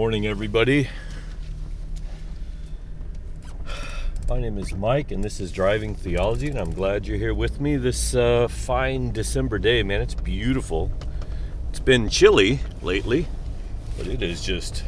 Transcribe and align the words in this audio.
morning, 0.00 0.26
everybody. 0.26 0.88
My 4.30 4.40
name 4.40 4.56
is 4.56 4.72
Mike, 4.72 5.10
and 5.10 5.22
this 5.22 5.40
is 5.40 5.52
Driving 5.52 5.94
Theology, 5.94 6.48
and 6.48 6.58
I'm 6.58 6.72
glad 6.72 7.06
you're 7.06 7.18
here 7.18 7.34
with 7.34 7.60
me 7.60 7.76
this 7.76 8.14
uh, 8.14 8.48
fine 8.48 9.12
December 9.12 9.58
day. 9.58 9.82
Man, 9.82 10.00
it's 10.00 10.14
beautiful. 10.14 10.90
It's 11.68 11.80
been 11.80 12.08
chilly 12.08 12.60
lately, 12.80 13.26
but 13.98 14.06
it 14.06 14.22
is 14.22 14.42
just 14.42 14.84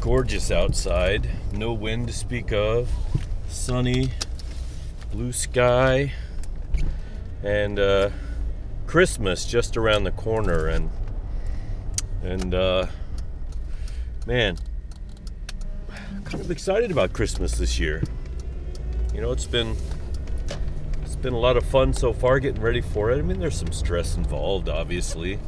gorgeous 0.00 0.50
outside. 0.50 1.30
No 1.52 1.72
wind 1.72 2.08
to 2.08 2.12
speak 2.12 2.50
of. 2.52 2.90
Sunny, 3.46 4.10
blue 5.12 5.30
sky, 5.30 6.12
and 7.44 7.78
uh, 7.78 8.10
Christmas 8.88 9.44
just 9.44 9.76
around 9.76 10.02
the 10.02 10.10
corner, 10.10 10.66
and 10.66 10.90
and 12.24 12.52
uh, 12.52 12.86
man, 14.26 14.56
kind 16.24 16.40
of 16.40 16.50
excited 16.50 16.90
about 16.90 17.12
Christmas 17.12 17.58
this 17.58 17.78
year. 17.78 18.02
You 19.14 19.20
know, 19.20 19.32
it's 19.32 19.46
been 19.46 19.76
it's 21.02 21.16
been 21.16 21.34
a 21.34 21.38
lot 21.38 21.56
of 21.56 21.64
fun 21.64 21.92
so 21.92 22.12
far 22.12 22.40
getting 22.40 22.62
ready 22.62 22.80
for 22.80 23.10
it. 23.10 23.18
I 23.18 23.22
mean, 23.22 23.38
there's 23.38 23.58
some 23.58 23.72
stress 23.72 24.16
involved, 24.16 24.68
obviously. 24.68 25.38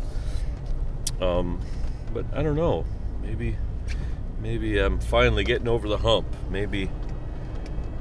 Um, 1.21 1.61
but 2.13 2.27
I 2.35 2.43
don't 2.43 2.57
know. 2.57 2.85
Maybe 3.23 3.57
maybe 4.41 4.79
I'm 4.79 5.01
finally 5.01 5.45
getting 5.45 5.69
over 5.69 5.89
the 5.89 5.99
hump. 5.99 6.27
Maybe 6.51 6.91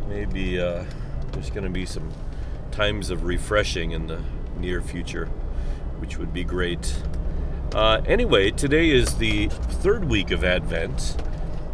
maybe 0.10 0.60
uh, 0.60 0.84
there's 1.32 1.50
going 1.50 1.64
to 1.64 1.70
be 1.70 1.86
some 1.86 2.12
times 2.72 3.10
of 3.10 3.24
refreshing 3.24 3.92
in 3.92 4.08
the 4.08 4.22
near 4.60 4.82
future, 4.82 5.28
which 6.00 6.18
would 6.18 6.34
be 6.34 6.44
great. 6.44 6.94
Uh, 7.76 8.02
anyway, 8.06 8.50
today 8.52 8.90
is 8.90 9.16
the 9.16 9.50
third 9.50 10.06
week 10.06 10.32
of 10.32 10.46
Advent, 10.46 11.18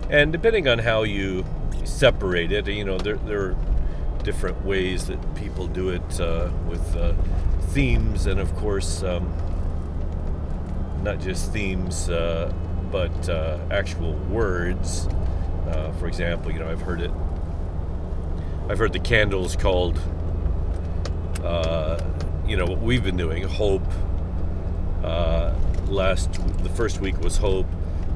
and 0.10 0.32
depending 0.32 0.68
on 0.68 0.80
how 0.80 1.04
you 1.04 1.46
separate 1.84 2.52
it, 2.52 2.68
you 2.68 2.84
know, 2.84 2.98
there, 2.98 3.18
there 3.18 3.50
are 3.50 3.56
different 4.24 4.66
ways 4.66 5.06
that 5.06 5.36
people 5.36 5.68
do 5.68 5.90
it 5.90 6.20
uh, 6.20 6.50
with 6.68 6.96
uh, 6.96 7.14
themes, 7.68 8.26
and 8.26 8.40
of 8.40 8.52
course, 8.56 9.04
um, 9.04 9.32
not 11.04 11.20
just 11.20 11.54
themes, 11.54 12.10
uh, 12.10 12.52
but 12.92 13.30
uh, 13.30 13.60
actual 13.70 14.14
words. 14.14 15.08
Uh, 15.68 15.92
for 16.00 16.08
example, 16.08 16.52
you 16.52 16.58
know, 16.58 16.68
I've 16.68 16.82
heard 16.82 17.02
it. 17.02 17.12
I've 18.70 18.80
heard 18.80 18.94
the 18.94 19.00
candles 19.00 19.56
called, 19.56 20.00
you 22.48 22.58
know, 22.58 22.66
what 22.66 22.82
we've 22.82 23.04
been 23.04 23.18
doing, 23.18 23.44
hope 23.44 23.86
last 25.92 26.34
the 26.64 26.70
first 26.70 27.02
week 27.02 27.20
was 27.20 27.38
hope. 27.38 27.68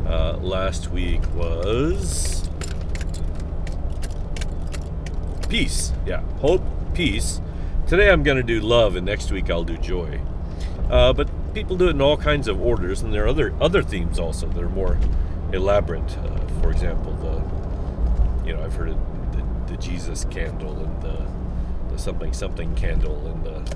Uh, 0.08 0.38
last 0.38 0.92
week 0.92 1.22
was 1.34 2.48
peace. 5.50 5.92
Yeah, 6.06 6.22
hope, 6.40 6.64
peace. 6.94 7.42
Today 7.88 8.10
I'm 8.10 8.24
going 8.24 8.38
to 8.38 8.44
do 8.44 8.62
love, 8.62 8.96
and 8.96 9.06
next 9.06 9.32
week 9.32 9.50
I'll 9.50 9.64
do 9.64 9.78
joy. 9.78 10.20
Uh, 10.90 11.14
but 11.14 11.30
people 11.54 11.76
do 11.76 11.88
it 11.88 11.92
in 11.92 12.02
all 12.02 12.18
kinds 12.18 12.48
of 12.48 12.62
orders, 12.62 13.02
and 13.02 13.14
there 13.14 13.26
are 13.26 13.28
other 13.28 13.54
other 13.60 13.84
themes 13.84 14.20
also 14.20 14.48
that 14.48 14.64
are 14.64 14.70
more 14.70 14.98
elaborate. 15.52 16.18
Uh, 16.18 16.40
for 16.62 16.72
example, 16.72 17.14
the 17.14 18.48
you 18.48 18.56
know 18.56 18.64
I've 18.64 18.76
heard 18.76 18.90
of 18.90 18.98
the, 19.32 19.74
the 19.74 19.78
Jesus 19.82 20.26
candle 20.26 20.78
and 20.78 21.02
the, 21.02 21.26
the 21.92 21.98
something 22.00 22.34
something 22.34 22.76
candle 22.76 23.26
and 23.28 23.44
the 23.44 23.76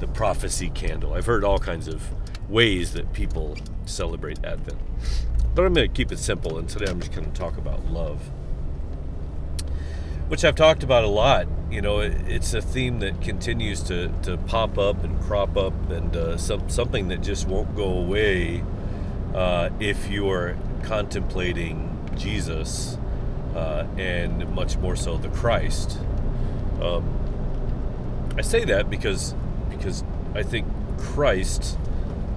the 0.00 0.06
prophecy 0.06 0.70
candle. 0.70 1.14
I've 1.14 1.26
heard 1.26 1.44
all 1.44 1.58
kinds 1.58 1.88
of 1.88 2.02
ways 2.48 2.92
that 2.92 3.12
people 3.12 3.56
celebrate 3.84 4.44
Advent. 4.44 4.78
But 5.54 5.64
I'm 5.64 5.74
going 5.74 5.88
to 5.88 5.94
keep 5.94 6.12
it 6.12 6.18
simple, 6.18 6.58
and 6.58 6.68
today 6.68 6.90
I'm 6.90 7.00
just 7.00 7.12
going 7.12 7.30
to 7.30 7.38
talk 7.38 7.56
about 7.56 7.86
love, 7.86 8.20
which 10.28 10.44
I've 10.44 10.54
talked 10.54 10.82
about 10.82 11.04
a 11.04 11.08
lot. 11.08 11.46
You 11.70 11.80
know, 11.80 12.00
it's 12.00 12.54
a 12.54 12.60
theme 12.60 13.00
that 13.00 13.20
continues 13.22 13.82
to, 13.84 14.08
to 14.22 14.36
pop 14.36 14.78
up 14.78 15.02
and 15.02 15.20
crop 15.22 15.56
up, 15.56 15.72
and 15.90 16.14
uh, 16.16 16.36
some, 16.36 16.68
something 16.68 17.08
that 17.08 17.22
just 17.22 17.48
won't 17.48 17.74
go 17.74 17.88
away 17.88 18.62
uh, 19.34 19.70
if 19.80 20.08
you're 20.10 20.56
contemplating 20.82 21.98
Jesus 22.16 22.98
uh, 23.54 23.86
and 23.96 24.48
much 24.54 24.76
more 24.76 24.94
so 24.94 25.16
the 25.16 25.28
Christ. 25.30 25.98
Um, 26.80 27.12
I 28.36 28.42
say 28.42 28.64
that 28.66 28.90
because 28.90 29.34
because 29.70 30.04
I 30.34 30.42
think 30.42 30.66
Christ 30.98 31.78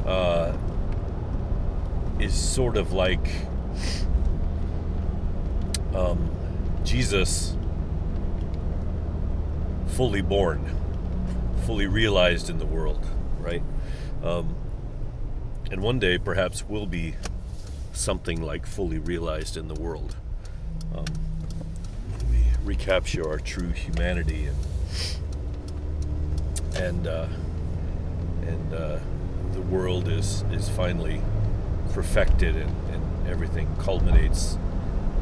uh, 0.10 0.52
is 2.20 2.34
sort 2.34 2.76
of 2.76 2.94
like 2.94 3.30
um, 5.94 6.32
Jesus 6.84 7.56
fully 9.90 10.22
born, 10.22 10.76
fully 11.66 11.86
realized 11.86 12.50
in 12.50 12.58
the 12.58 12.66
world, 12.66 13.06
right? 13.40 13.62
Um, 14.24 14.56
and 15.72 15.82
one 15.82 16.00
day 16.00 16.18
perhaps 16.18 16.68
will 16.68 16.88
be 16.88 17.16
something 17.94 18.42
like 18.42 18.66
fully 18.66 18.98
realized 18.98 19.58
in 19.58 19.68
the 19.68 19.76
world. 19.76 20.16
Um, 20.96 21.06
we 22.32 22.44
recapture 22.64 23.30
our 23.30 23.38
true 23.38 23.70
humanity 23.70 24.48
and 24.48 24.58
and 26.76 27.08
uh, 27.08 27.28
and 28.48 28.74
uh, 28.74 29.00
the 29.60 29.66
world 29.76 30.08
is 30.08 30.44
is 30.52 30.70
finally 30.70 31.22
perfected 31.94 32.56
and, 32.56 32.72
and 32.94 33.28
everything 33.28 33.68
culminates 33.80 34.58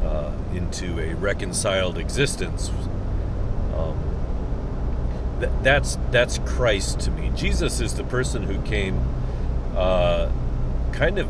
uh, 0.04 0.32
into 0.54 1.00
a 1.00 1.16
reconciled 1.16 1.98
existence. 1.98 2.70
Um, 3.76 3.98
th- 5.40 5.52
that's 5.64 5.98
that's 6.12 6.40
Christ 6.40 7.00
to 7.02 7.12
me. 7.12 7.32
Jesus 7.36 7.80
is 7.80 7.96
the 7.96 8.04
person 8.04 8.44
who 8.44 8.62
came, 8.62 9.02
uh, 9.76 10.32
kind 10.92 11.18
of. 11.18 11.28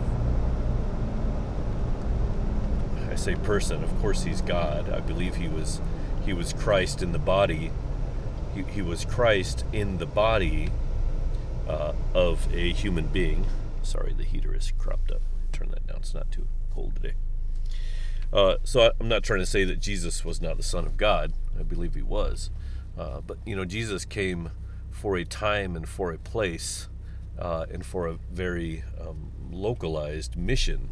I 3.09 3.15
say 3.15 3.35
person. 3.35 3.83
Of 3.83 3.97
course, 4.01 4.23
he's 4.23 4.41
God. 4.41 4.89
I 4.89 4.99
believe 4.99 5.35
he 5.35 5.47
was 5.47 5.79
he 6.25 6.33
was 6.33 6.51
Christ 6.51 7.01
in 7.01 7.13
the 7.13 7.19
body. 7.19 7.71
He, 8.53 8.63
he 8.63 8.81
was 8.81 9.05
Christ 9.05 9.63
in 9.71 9.97
the 9.97 10.05
body 10.05 10.71
uh, 11.67 11.93
of 12.13 12.51
a 12.53 12.71
human 12.73 13.07
being. 13.07 13.45
Sorry, 13.83 14.13
the 14.13 14.23
heater 14.23 14.55
is 14.55 14.71
cropped 14.77 15.11
up. 15.11 15.21
Turn 15.51 15.69
that 15.71 15.87
down. 15.87 15.97
It's 15.97 16.13
not 16.13 16.31
too 16.31 16.47
cold 16.73 16.95
today. 16.95 17.13
Uh, 18.31 18.55
so 18.63 18.91
I'm 18.99 19.07
not 19.07 19.23
trying 19.23 19.39
to 19.39 19.45
say 19.45 19.63
that 19.63 19.79
Jesus 19.79 20.25
was 20.25 20.41
not 20.41 20.57
the 20.57 20.63
Son 20.63 20.85
of 20.85 20.97
God. 20.97 21.33
I 21.59 21.63
believe 21.63 21.95
he 21.95 22.01
was. 22.01 22.49
Uh, 22.97 23.21
but, 23.21 23.37
you 23.45 23.55
know, 23.55 23.65
Jesus 23.65 24.05
came 24.05 24.51
for 24.91 25.15
a 25.15 25.23
time 25.23 25.75
and 25.75 25.87
for 25.87 26.11
a 26.11 26.17
place 26.17 26.89
uh, 27.37 27.65
and 27.71 27.85
for 27.85 28.07
a 28.07 28.17
very 28.31 28.83
um, 28.99 29.31
localized 29.51 30.35
mission 30.35 30.89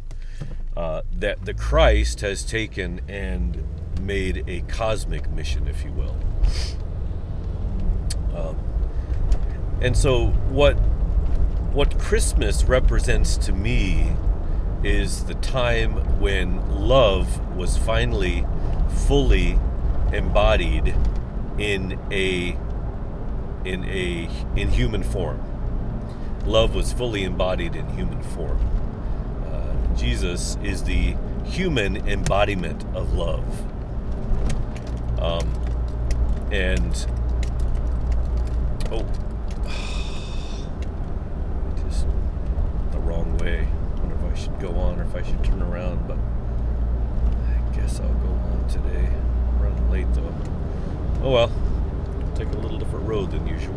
uh, 0.76 1.02
that 1.12 1.44
the 1.44 1.54
Christ 1.54 2.20
has 2.20 2.44
taken 2.44 3.00
and 3.08 3.64
made 4.00 4.44
a 4.46 4.60
cosmic 4.62 5.28
mission, 5.30 5.66
if 5.66 5.84
you 5.84 5.92
will. 5.92 6.16
Um, 8.34 8.56
and 9.80 9.96
so 9.96 10.26
what 10.50 10.74
what 11.76 11.98
Christmas 11.98 12.64
represents 12.64 13.36
to 13.36 13.52
me 13.52 14.14
is 14.82 15.24
the 15.24 15.34
time 15.34 16.20
when 16.20 16.66
love 16.70 17.54
was 17.54 17.76
finally 17.76 18.46
fully 19.06 19.58
embodied 20.12 20.94
in 21.58 21.98
a 22.10 22.56
in 23.66 23.84
a 23.84 24.30
in 24.56 24.70
human 24.70 25.02
form. 25.02 25.42
Love 26.46 26.74
was 26.74 26.92
fully 26.92 27.24
embodied 27.24 27.76
in 27.76 27.86
human 27.90 28.22
form. 28.22 28.58
Uh, 29.46 29.96
Jesus 29.96 30.56
is 30.62 30.84
the 30.84 31.14
human 31.44 31.96
embodiment 32.08 32.84
of 32.94 33.12
love. 33.12 33.44
Um, 35.20 35.52
and 36.52 37.06
oh, 38.90 39.04
wrong 43.06 43.24
way. 43.44 43.66
I 43.96 44.00
wonder 44.00 44.14
if 44.14 44.32
I 44.32 44.34
should 44.36 44.60
go 44.60 44.70
on 44.76 45.00
or 45.00 45.04
if 45.04 45.14
I 45.14 45.22
should 45.22 45.42
turn 45.44 45.62
around, 45.62 46.06
but 46.08 46.18
I 46.18 47.76
guess 47.76 48.00
I'll 48.00 48.08
go 48.08 48.28
on 48.28 48.66
today. 48.68 49.08
I'm 49.08 49.62
running 49.62 49.90
late 49.90 50.12
though. 50.14 50.34
Oh 51.22 51.30
well, 51.32 51.52
take 52.34 52.48
a 52.48 52.58
little 52.58 52.78
different 52.78 53.06
road 53.06 53.30
than 53.30 53.46
usual. 53.46 53.74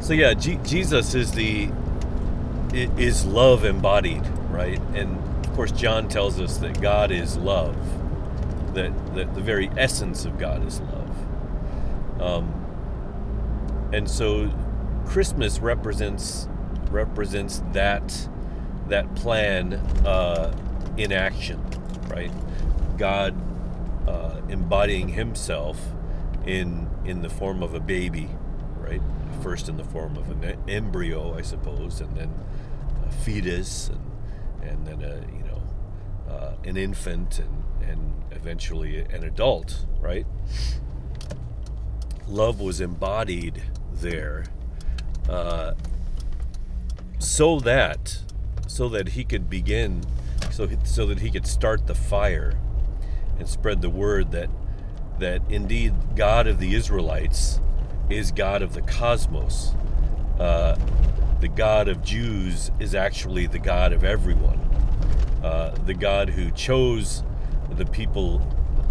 So 0.00 0.14
yeah, 0.14 0.34
G- 0.34 0.58
Jesus 0.64 1.14
is 1.14 1.32
the 1.32 1.70
is 2.72 3.24
love 3.24 3.64
embodied, 3.64 4.26
right? 4.50 4.80
And 4.94 5.18
of 5.44 5.52
course, 5.54 5.72
John 5.72 6.08
tells 6.08 6.40
us 6.40 6.56
that 6.58 6.80
God 6.80 7.10
is 7.10 7.36
love. 7.36 7.76
That, 8.74 9.14
that 9.14 9.34
the 9.34 9.40
very 9.40 9.70
essence 9.76 10.24
of 10.24 10.38
God 10.38 10.66
is 10.66 10.80
love. 10.80 12.20
Um, 12.20 13.90
and 13.92 14.08
so 14.08 14.50
Christmas 15.12 15.58
represents 15.58 16.48
represents 16.90 17.62
that 17.72 18.30
that 18.88 19.14
plan 19.14 19.74
uh, 20.06 20.56
in 20.96 21.12
action, 21.12 21.62
right? 22.08 22.32
God 22.96 23.36
uh, 24.08 24.40
embodying 24.48 25.08
Himself 25.08 25.78
in 26.46 26.88
in 27.04 27.20
the 27.20 27.28
form 27.28 27.62
of 27.62 27.74
a 27.74 27.80
baby, 27.80 28.30
right? 28.78 29.02
First 29.42 29.68
in 29.68 29.76
the 29.76 29.84
form 29.84 30.16
of 30.16 30.30
an 30.30 30.56
embryo, 30.66 31.36
I 31.36 31.42
suppose, 31.42 32.00
and 32.00 32.16
then 32.16 32.32
a 33.06 33.12
fetus, 33.12 33.90
and 33.90 34.00
and 34.62 34.86
then 34.86 35.02
a 35.02 35.16
you 35.30 35.44
know 35.44 35.62
uh, 36.32 36.54
an 36.64 36.78
infant, 36.78 37.38
and 37.38 37.64
and 37.86 38.24
eventually 38.30 39.00
an 39.00 39.24
adult, 39.24 39.84
right? 40.00 40.26
Love 42.26 42.62
was 42.62 42.80
embodied 42.80 43.62
there, 43.92 44.44
uh, 45.28 45.74
so 47.18 47.60
that 47.60 48.18
so 48.66 48.88
that 48.88 49.10
he 49.10 49.24
could 49.24 49.50
begin, 49.50 50.02
so 50.50 50.68
so 50.84 51.06
that 51.06 51.20
he 51.20 51.30
could 51.30 51.46
start 51.46 51.86
the 51.86 51.94
fire 51.94 52.58
and 53.38 53.48
spread 53.48 53.82
the 53.82 53.90
word 53.90 54.30
that 54.32 54.48
that 55.18 55.42
indeed 55.48 55.94
God 56.16 56.46
of 56.46 56.58
the 56.58 56.74
Israelites 56.74 57.60
is 58.08 58.32
God 58.32 58.62
of 58.62 58.74
the 58.74 58.82
cosmos. 58.82 59.74
Uh, 60.38 60.76
the 61.40 61.48
God 61.48 61.88
of 61.88 62.02
Jews 62.02 62.70
is 62.80 62.94
actually 62.94 63.46
the 63.46 63.58
God 63.58 63.92
of 63.92 64.04
everyone. 64.04 64.58
Uh, 65.42 65.74
the 65.86 65.94
God 65.94 66.30
who 66.30 66.50
chose 66.52 67.24
the 67.70 67.86
people 67.86 68.40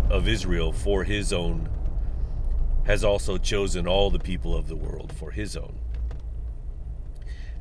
of 0.10 0.27
Israel 0.27 0.72
for 0.72 1.04
his 1.04 1.31
own 1.31 1.69
has 2.86 3.04
also 3.04 3.38
chosen 3.38 3.88
all 3.88 4.10
the 4.10 4.19
people 4.19 4.56
of 4.56 4.68
the 4.68 4.75
world 4.75 5.13
for 5.13 5.31
his 5.31 5.56
own. 5.56 5.81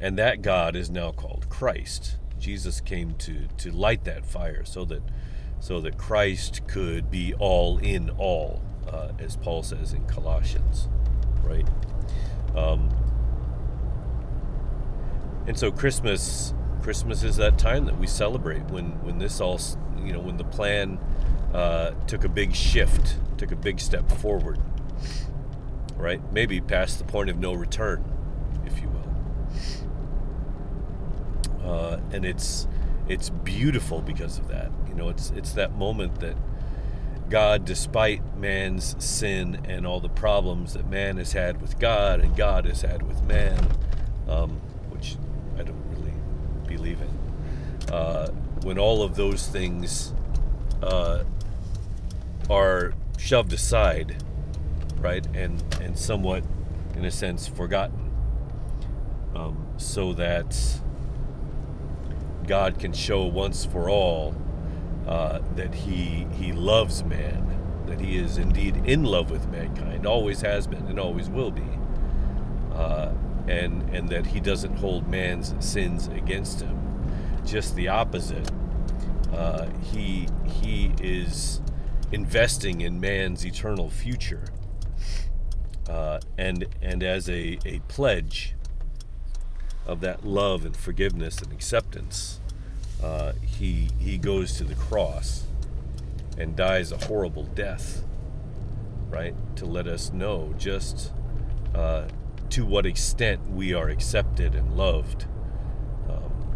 And 0.01 0.19
that 0.19 0.43
God 0.43 0.77
is 0.77 0.91
now 0.91 1.13
called 1.13 1.49
Christ. 1.49 2.17
Jesus 2.39 2.81
came 2.81 3.15
to, 3.19 3.49
to 3.59 3.71
light 3.71 4.05
that 4.05 4.25
fire 4.25 4.65
so 4.65 4.85
that 4.87 5.03
so 5.61 5.79
that 5.83 5.99
Christ 5.99 6.67
could 6.67 7.11
be 7.11 7.35
all 7.35 7.77
in 7.77 8.09
all, 8.11 8.63
uh, 8.89 9.13
as 9.19 9.37
Paul 9.37 9.63
says 9.63 9.93
in 9.93 10.07
Colossians, 10.07 10.89
right? 11.43 11.69
Um, 12.57 12.89
and 15.47 15.59
so 15.59 15.71
Christmas, 15.71 16.55
Christmas 16.83 17.23
is 17.23 17.37
that 17.37 17.59
time 17.59 17.85
that 17.85 17.99
we 17.99 18.07
celebrate 18.07 18.63
when 18.71 19.03
when 19.05 19.19
this 19.19 19.41
all, 19.41 19.61
you 20.03 20.13
know, 20.15 20.21
when 20.21 20.39
the 20.39 20.45
plan 20.45 20.99
uh, 21.53 21.91
took 22.07 22.25
a 22.25 22.29
big 22.29 22.55
shift, 22.55 23.19
took 23.37 23.53
a 23.53 23.57
big 23.57 23.81
step 23.81 24.11
forward, 24.11 24.59
right? 25.97 26.21
Maybe 26.33 26.61
past 26.61 26.99
the 26.99 27.05
point 27.05 27.29
of 27.29 27.39
no 27.39 27.53
return, 27.53 28.03
if 28.65 28.81
you 28.81 28.89
will. 28.89 29.01
Uh, 31.63 31.99
and 32.13 32.25
it's 32.25 32.67
it's 33.09 33.31
beautiful 33.31 34.01
because 34.01 34.39
of 34.39 34.49
that. 34.49 34.71
You 34.89 34.95
know, 34.95 35.09
it's 35.09 35.31
it's 35.31 35.53
that 35.53 35.77
moment 35.77 36.21
that 36.21 36.37
God, 37.29 37.65
despite 37.65 38.37
man's 38.37 38.97
sin 39.03 39.61
and 39.65 39.87
all 39.87 40.01
the 40.01 40.09
problems 40.09 40.75
that 40.75 40.89
man 40.89 41.17
has 41.17 41.33
had 41.33 41.61
with 41.63 41.79
God 41.79 42.21
and 42.21 42.37
God 42.37 42.65
has 42.65 42.83
had 42.83 43.03
with 43.03 43.23
man, 43.23 43.69
um, 44.29 44.61
which 44.91 45.17
I 45.57 45.63
don't 45.63 45.83
really 45.91 46.15
believe 46.67 46.99
in, 47.01 47.93
uh, 47.95 48.31
when 48.63 48.79
all 48.79 49.03
of 49.03 49.15
those 49.15 49.47
things 49.47 50.13
uh, 50.83 51.23
are 52.49 52.95
shoved 53.17 53.53
aside, 53.53 54.23
right, 54.99 55.25
and 55.35 55.63
and 55.81 55.97
somewhat, 55.97 56.43
in 56.97 57.05
a 57.05 57.11
sense, 57.11 57.47
forgotten, 57.47 58.11
um, 59.37 59.67
so 59.77 60.13
that 60.15 60.81
God 62.51 62.81
can 62.81 62.93
show 62.93 63.23
once 63.27 63.65
for 63.65 63.89
all 63.89 64.35
uh, 65.07 65.39
that 65.55 65.73
he 65.73 66.27
he 66.33 66.51
loves 66.51 67.05
man, 67.05 67.47
that 67.87 68.01
he 68.01 68.19
is 68.19 68.39
indeed 68.39 68.83
in 68.85 69.05
love 69.05 69.31
with 69.31 69.49
mankind, 69.51 70.05
always 70.05 70.41
has 70.41 70.67
been 70.67 70.85
and 70.89 70.99
always 70.99 71.31
will 71.31 71.53
be, 71.53 71.63
uh, 72.75 73.13
and 73.47 73.89
and 73.95 74.09
that 74.09 74.27
he 74.27 74.41
doesn't 74.41 74.79
hold 74.79 75.07
man's 75.07 75.55
sins 75.65 76.09
against 76.09 76.61
him. 76.61 76.77
Just 77.47 77.77
the 77.77 77.87
opposite. 77.87 78.51
Uh, 79.33 79.69
he 79.93 80.27
he 80.45 80.93
is 81.01 81.61
investing 82.11 82.81
in 82.81 82.99
man's 82.99 83.47
eternal 83.47 83.89
future. 83.89 84.47
Uh, 85.89 86.19
and 86.37 86.67
and 86.83 87.05
as 87.05 87.29
a, 87.29 87.61
a 87.65 87.79
pledge 87.87 88.57
of 89.87 90.01
that 90.01 90.25
love 90.25 90.65
and 90.65 90.77
forgiveness 90.77 91.41
and 91.41 91.53
acceptance, 91.53 92.41
uh, 93.03 93.33
he 93.43 93.89
he 93.99 94.19
goes 94.19 94.57
to 94.59 94.65
the 94.65 94.75
cross 94.75 95.45
and 96.39 96.57
dies 96.57 96.93
a 96.93 96.97
horrible 97.07 97.45
death, 97.45 98.05
right? 99.09 99.35
To 99.57 99.67
let 99.67 99.87
us 99.87 100.13
know 100.13 100.55
just 100.59 101.13
uh, 101.75 102.07
to 102.51 102.65
what 102.65 102.87
extent 102.87 103.51
we 103.51 103.73
are 103.75 103.89
accepted 103.89 104.55
and 104.55 104.77
loved, 104.77 105.27
um, 106.09 106.55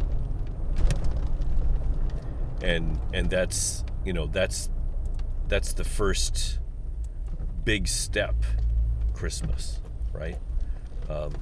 and 2.62 3.00
and 3.12 3.31
that's 3.31 3.85
you 4.05 4.12
know 4.12 4.27
that's 4.27 4.69
that's 5.49 5.73
the 5.73 5.85
first 5.85 6.59
big 7.65 7.88
step 7.88 8.35
christmas 9.15 9.81
right 10.12 10.38
um, 11.09 11.32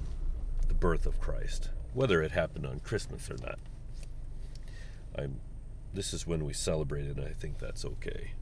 birth 0.82 1.06
of 1.06 1.20
christ 1.20 1.70
whether 1.94 2.20
it 2.22 2.32
happened 2.32 2.66
on 2.66 2.80
christmas 2.80 3.30
or 3.30 3.36
not. 3.36 3.60
I'm 5.16 5.38
this 5.94 6.12
is 6.12 6.26
when 6.26 6.44
we 6.44 6.52
celebrate 6.52 7.04
it 7.04 7.16
and 7.16 7.24
i 7.24 7.32
think 7.32 7.58
that's 7.60 7.84
okay. 7.84 8.32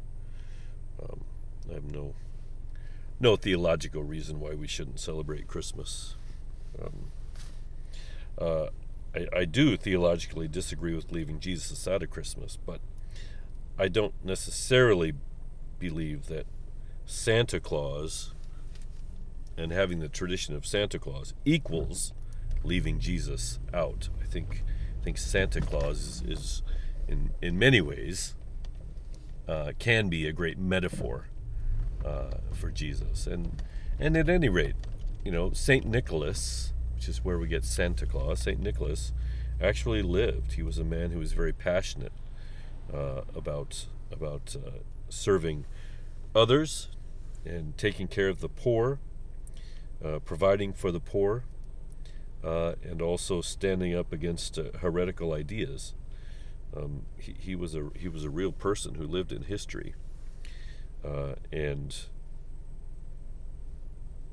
Um, 1.02 1.20
i 1.70 1.74
have 1.74 1.84
no 1.84 2.14
no 3.18 3.36
theological 3.36 4.02
reason 4.02 4.40
why 4.40 4.54
we 4.54 4.66
shouldn't 4.66 5.00
celebrate 5.00 5.48
christmas. 5.48 6.16
Um, 6.82 7.12
uh, 8.38 8.68
I, 9.14 9.40
I 9.40 9.44
do 9.44 9.76
theologically 9.76 10.48
disagree 10.48 10.94
with 10.94 11.12
leaving 11.12 11.40
jesus 11.40 11.86
out 11.86 12.02
of 12.02 12.08
christmas 12.08 12.56
but 12.64 12.80
i 13.78 13.86
don't 13.88 14.14
necessarily 14.24 15.12
believe 15.78 16.26
that 16.28 16.46
Santa 17.04 17.60
Claus 17.60 18.32
and 19.58 19.72
having 19.72 19.98
the 19.98 20.08
tradition 20.08 20.54
of 20.54 20.64
Santa 20.64 20.98
Claus 20.98 21.34
equals 21.44 22.14
leaving 22.64 22.98
Jesus 22.98 23.58
out. 23.72 24.08
I 24.20 24.26
think 24.26 24.64
I 25.00 25.04
think 25.04 25.18
Santa 25.18 25.60
Claus 25.60 25.98
is, 25.98 26.22
is 26.26 26.62
in 27.08 27.30
in 27.40 27.58
many 27.58 27.80
ways 27.80 28.34
uh, 29.48 29.72
can 29.78 30.08
be 30.08 30.26
a 30.26 30.32
great 30.32 30.58
metaphor 30.58 31.28
uh, 32.04 32.38
for 32.52 32.70
Jesus, 32.70 33.26
and 33.26 33.62
and 33.98 34.16
at 34.16 34.28
any 34.28 34.48
rate, 34.48 34.76
you 35.24 35.32
know 35.32 35.52
Saint 35.52 35.86
Nicholas, 35.86 36.72
which 36.94 37.08
is 37.08 37.24
where 37.24 37.38
we 37.38 37.48
get 37.48 37.64
Santa 37.64 38.06
Claus. 38.06 38.40
Saint 38.40 38.60
Nicholas 38.60 39.12
actually 39.60 40.02
lived. 40.02 40.52
He 40.52 40.62
was 40.62 40.78
a 40.78 40.84
man 40.84 41.10
who 41.10 41.18
was 41.18 41.32
very 41.32 41.52
passionate 41.52 42.12
uh, 42.92 43.22
about 43.34 43.86
about 44.10 44.56
uh, 44.56 44.70
serving 45.08 45.66
others 46.34 46.88
and 47.44 47.76
taking 47.76 48.06
care 48.06 48.28
of 48.28 48.40
the 48.40 48.48
poor, 48.48 48.98
uh, 50.04 50.18
providing 50.20 50.72
for 50.72 50.92
the 50.92 51.00
poor, 51.00 51.44
uh, 52.44 52.74
and 52.82 53.02
also 53.02 53.40
standing 53.40 53.94
up 53.94 54.12
against 54.12 54.58
uh, 54.58 54.64
heretical 54.80 55.32
ideas. 55.32 55.94
Um, 56.76 57.02
he, 57.18 57.34
he, 57.38 57.56
was 57.56 57.74
a 57.74 57.90
he 57.96 58.08
was 58.08 58.24
a 58.24 58.30
real 58.30 58.52
person 58.52 58.94
who 58.94 59.06
lived 59.06 59.32
in 59.32 59.42
history, 59.42 59.94
uh, 61.04 61.34
and 61.52 61.96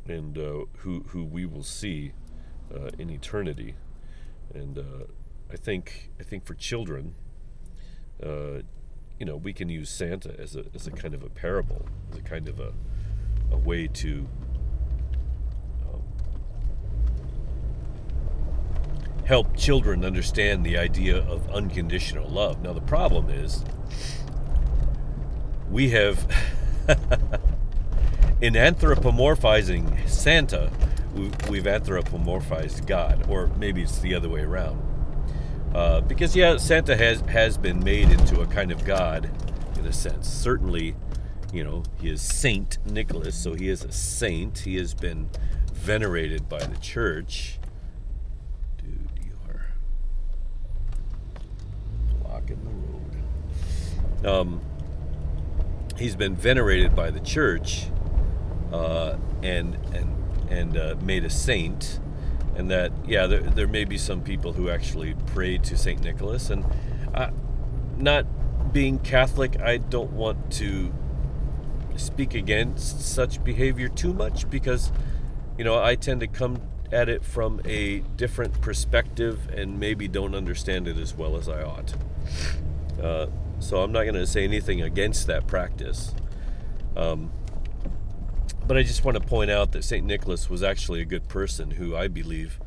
and 0.08 0.38
uh, 0.38 0.66
who 0.80 1.06
who 1.10 1.24
we 1.26 1.46
will 1.46 1.64
see 1.64 2.14
uh, 2.74 2.92
in 3.00 3.10
eternity, 3.10 3.76
and 4.54 4.80
I 5.52 5.56
think 5.56 6.12
I 6.20 6.24
think 6.24 6.46
for 6.46 6.54
children, 6.54 7.16
you 9.20 9.26
know, 9.26 9.36
we 9.36 9.54
can 9.54 9.70
use 9.70 9.90
Santa 9.90 10.40
as 10.40 10.56
a, 10.56 10.66
as 10.76 10.86
a 10.88 10.92
kind 10.92 11.14
of 11.14 11.24
a 11.24 11.30
parable, 11.30 11.86
as 12.12 12.20
a 12.20 12.22
kind 12.22 12.48
of 12.48 12.60
a, 12.60 12.74
a 13.52 13.58
way 13.58 13.88
to 13.88 14.28
um, 15.92 16.04
help 19.28 19.56
children 19.56 20.04
understand 20.04 20.66
the 20.66 20.78
idea 20.78 21.18
of 21.18 21.48
unconditional 21.50 22.28
love. 22.28 22.62
Now, 22.62 22.74
the 22.74 22.82
problem 22.82 23.30
is 23.30 23.64
we 25.70 25.90
have, 25.90 26.20
in 28.42 28.54
anthropomorphizing 28.54 30.08
Santa, 30.08 30.72
we've 31.16 31.64
anthropomorphized 31.64 32.86
God, 32.88 33.30
or 33.30 33.48
maybe 33.58 33.84
it's 33.84 34.00
the 34.00 34.16
other 34.16 34.30
way 34.30 34.42
around. 34.42 34.82
Uh, 35.76 36.02
because 36.02 36.36
yeah, 36.36 36.58
Santa 36.58 36.96
has 36.96 37.22
has 37.22 37.58
been 37.58 37.84
made 37.84 38.10
into 38.10 38.40
a 38.42 38.48
kind 38.48 38.72
of 38.72 38.86
god, 38.86 39.30
in 39.78 39.86
a 39.86 39.94
sense. 39.94 40.28
Certainly, 40.28 40.96
you 41.54 41.64
know, 41.64 41.84
he 42.00 42.10
is 42.10 42.22
Saint 42.22 42.78
Nicholas, 42.86 43.36
so 43.36 43.54
he 43.54 43.68
is 43.70 43.84
a 43.84 43.92
saint. 43.92 44.60
He 44.60 44.78
has 44.78 44.94
been 44.94 45.30
venerated 45.74 46.48
by 46.48 46.60
the 46.60 46.78
church. 46.78 47.60
Dude, 48.78 49.10
you 49.22 49.38
are 49.50 49.68
um, 54.28 54.62
he's 55.98 56.16
been 56.16 56.36
venerated 56.36 56.96
by 56.96 57.10
the 57.10 57.20
church 57.20 57.88
uh, 58.72 59.18
and 59.42 59.76
and 59.94 60.14
and 60.50 60.78
uh, 60.78 60.96
made 61.02 61.26
a 61.26 61.30
saint, 61.30 62.00
and 62.56 62.70
that 62.72 62.92
yeah, 63.06 63.28
there, 63.28 63.42
there 63.42 63.68
may 63.68 63.86
be 63.86 63.98
some 63.98 64.22
people 64.22 64.54
who 64.54 64.70
actually 64.70 65.16
pray 65.28 65.58
to 65.58 65.78
Saint 65.78 66.04
Nicholas, 66.04 66.50
and 66.50 66.66
uh, 67.14 67.32
not 67.98 68.26
being 68.74 69.00
Catholic, 69.00 69.60
I 69.60 69.78
don't 69.78 70.12
want 70.12 70.52
to 70.54 70.94
speak 71.96 72.36
against 72.36 73.02
such 73.02 73.44
behavior 73.44 73.88
too 73.88 74.14
much 74.14 74.50
because 74.50 74.92
you 75.58 75.64
know 75.64 75.82
I 75.82 75.96
tend 75.96 76.20
to 76.20 76.28
come 76.28 76.62
at 76.92 77.10
it 77.10 77.24
from 77.24 77.60
a 77.66 78.00
different 78.16 78.62
perspective 78.62 79.50
and 79.50 79.80
maybe 79.80 80.08
don't 80.08 80.36
understand 80.36 80.88
it 80.88 80.98
as 80.98 81.16
well 81.16 81.36
as 81.36 81.50
I 81.50 81.64
ought. 81.64 81.94
Uh, 83.02 83.28
so 83.60 83.82
I'm 83.82 83.92
not 83.92 84.04
going 84.04 84.16
to 84.16 84.28
say 84.28 84.44
anything 84.44 84.82
against 84.82 85.28
that 85.28 85.48
practice. 85.48 86.14
Um, 86.96 87.32
but 88.66 88.78
I 88.78 88.84
just 88.84 89.06
want 89.06 89.22
to 89.22 89.26
point 89.26 89.50
out 89.50 89.72
that 89.72 89.84
St. 89.84 90.06
Nicholas 90.06 90.50
was 90.50 90.62
actually 90.62 91.02
a 91.02 91.06
good 91.06 91.28
person 91.28 91.72
who 91.72 91.96
I 91.96 92.08
believe 92.08 92.60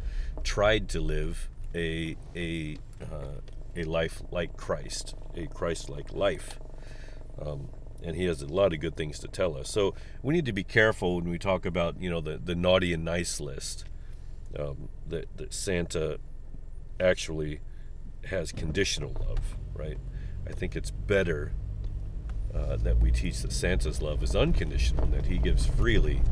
tried 0.42 0.88
to 0.90 1.00
live 1.00 1.48
a, 1.74 2.16
a, 2.34 2.78
uh, 3.02 3.40
a 3.76 3.84
life 3.84 4.22
like 4.30 4.56
Christ, 4.56 5.14
a 5.34 5.46
Christ 5.46 5.90
like 5.90 6.12
life. 6.12 6.58
Um, 7.40 7.68
and 8.02 8.16
he 8.16 8.24
has 8.24 8.40
a 8.40 8.46
lot 8.46 8.72
of 8.72 8.80
good 8.80 8.96
things 8.96 9.18
to 9.18 9.28
tell 9.28 9.56
us. 9.56 9.70
So 9.70 9.94
we 10.22 10.32
need 10.32 10.46
to 10.46 10.52
be 10.52 10.64
careful 10.64 11.16
when 11.16 11.28
we 11.28 11.38
talk 11.38 11.66
about, 11.66 12.00
you 12.00 12.08
know, 12.08 12.20
the, 12.20 12.38
the 12.38 12.54
naughty 12.54 12.94
and 12.94 13.04
nice 13.04 13.40
list 13.40 13.84
um, 14.58 14.88
that, 15.06 15.26
that 15.36 15.52
Santa 15.52 16.18
actually 16.98 17.60
has 18.24 18.52
conditional 18.52 19.12
love, 19.26 19.56
right? 19.74 19.98
I 20.46 20.52
think 20.52 20.76
it's 20.76 20.90
better 20.90 21.52
uh, 22.54 22.76
that 22.76 22.98
we 22.98 23.10
teach 23.10 23.42
that 23.42 23.52
Santa's 23.52 24.02
love 24.02 24.22
is 24.22 24.34
unconditional, 24.34 25.06
that 25.06 25.26
he 25.26 25.38
gives 25.38 25.66
freely 25.66 26.22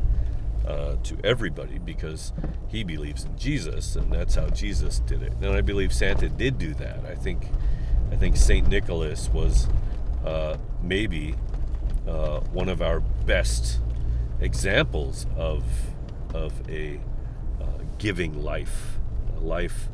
uh, 0.67 0.95
to 1.03 1.17
everybody 1.23 1.79
because 1.79 2.33
he 2.67 2.83
believes 2.83 3.23
in 3.23 3.37
Jesus, 3.37 3.95
and 3.95 4.11
that's 4.11 4.35
how 4.35 4.49
Jesus 4.49 4.99
did 4.99 5.21
it. 5.21 5.33
And 5.41 5.47
I 5.47 5.61
believe 5.61 5.93
Santa 5.93 6.29
did 6.29 6.57
do 6.57 6.73
that. 6.75 7.05
I 7.05 7.15
think, 7.15 7.47
I 8.11 8.15
think 8.15 8.35
Saint 8.35 8.67
Nicholas 8.67 9.29
was 9.29 9.67
uh, 10.25 10.57
maybe 10.81 11.35
uh, 12.07 12.39
one 12.51 12.69
of 12.69 12.81
our 12.81 12.99
best 12.99 13.79
examples 14.41 15.25
of 15.35 15.63
of 16.33 16.53
a 16.69 16.99
giving 17.99 18.41
life, 18.41 18.97
a 19.35 19.39
life 19.39 19.89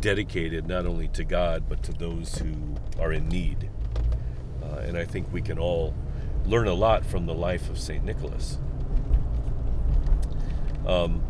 dedicated 0.00 0.66
not 0.66 0.86
only 0.86 1.08
to 1.08 1.24
God 1.24 1.64
but 1.68 1.82
to 1.84 1.92
those 1.92 2.38
who 2.38 2.54
are 3.00 3.12
in 3.12 3.28
need. 3.28 3.70
Uh, 4.62 4.78
and 4.78 4.96
I 4.96 5.04
think 5.04 5.32
we 5.32 5.40
can 5.40 5.58
all 5.58 5.94
learn 6.44 6.68
a 6.68 6.74
lot 6.74 7.04
from 7.04 7.26
the 7.26 7.34
life 7.34 7.68
of 7.68 7.78
St. 7.78 8.04
Nicholas. 8.04 8.58
Um, 10.86 11.22